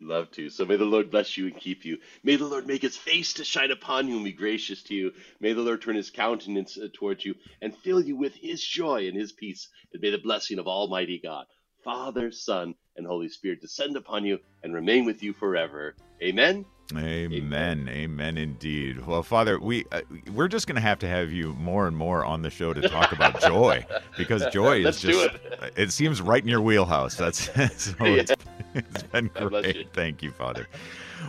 [0.00, 0.50] Love to.
[0.50, 1.98] So may the Lord bless you and keep you.
[2.24, 5.12] May the Lord make his face to shine upon you and be gracious to you.
[5.38, 9.06] May the Lord turn his countenance uh, towards you and fill you with his joy
[9.06, 9.68] and his peace.
[9.92, 11.46] And may the blessing of Almighty God,
[11.86, 15.94] Father, Son, and Holy Spirit descend upon you and remain with you forever.
[16.20, 16.64] Amen.
[16.96, 17.88] Amen.
[17.88, 19.06] Amen indeed.
[19.06, 20.00] Well, Father, we uh,
[20.34, 22.88] we're just going to have to have you more and more on the show to
[22.88, 23.86] talk about joy
[24.18, 25.72] because joy is just it.
[25.76, 27.14] it seems right in your wheelhouse.
[27.14, 28.32] That's so it's,
[28.74, 29.76] it's been great.
[29.76, 29.84] you.
[29.92, 30.66] Thank you, Father.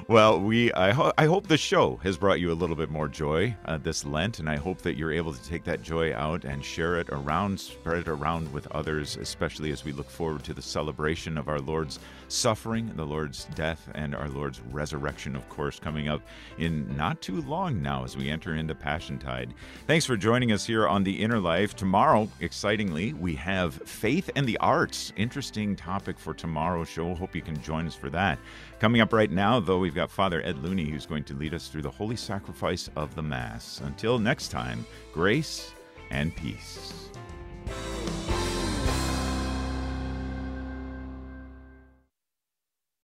[0.06, 3.08] Well, we I, ho- I hope the show has brought you a little bit more
[3.08, 6.46] joy uh, this Lent, and I hope that you're able to take that joy out
[6.46, 10.54] and share it around, spread it around with others, especially as we look forward to
[10.54, 15.80] the celebration of our Lord's suffering, the Lord's death, and our Lord's resurrection, of course,
[15.80, 16.22] coming up
[16.58, 19.50] in not too long now as we enter into Passiontide.
[19.88, 21.76] Thanks for joining us here on The Inner Life.
[21.76, 25.12] Tomorrow, excitingly, we have faith and the arts.
[25.18, 27.16] Interesting topic for tomorrow's show.
[27.16, 28.38] Hope you can join us for that.
[28.80, 31.68] Coming up right now, though, we've got Father Ed Looney who's going to lead us
[31.68, 33.82] through the holy sacrifice of the Mass.
[33.82, 35.72] Until next time, grace
[36.12, 37.10] and peace.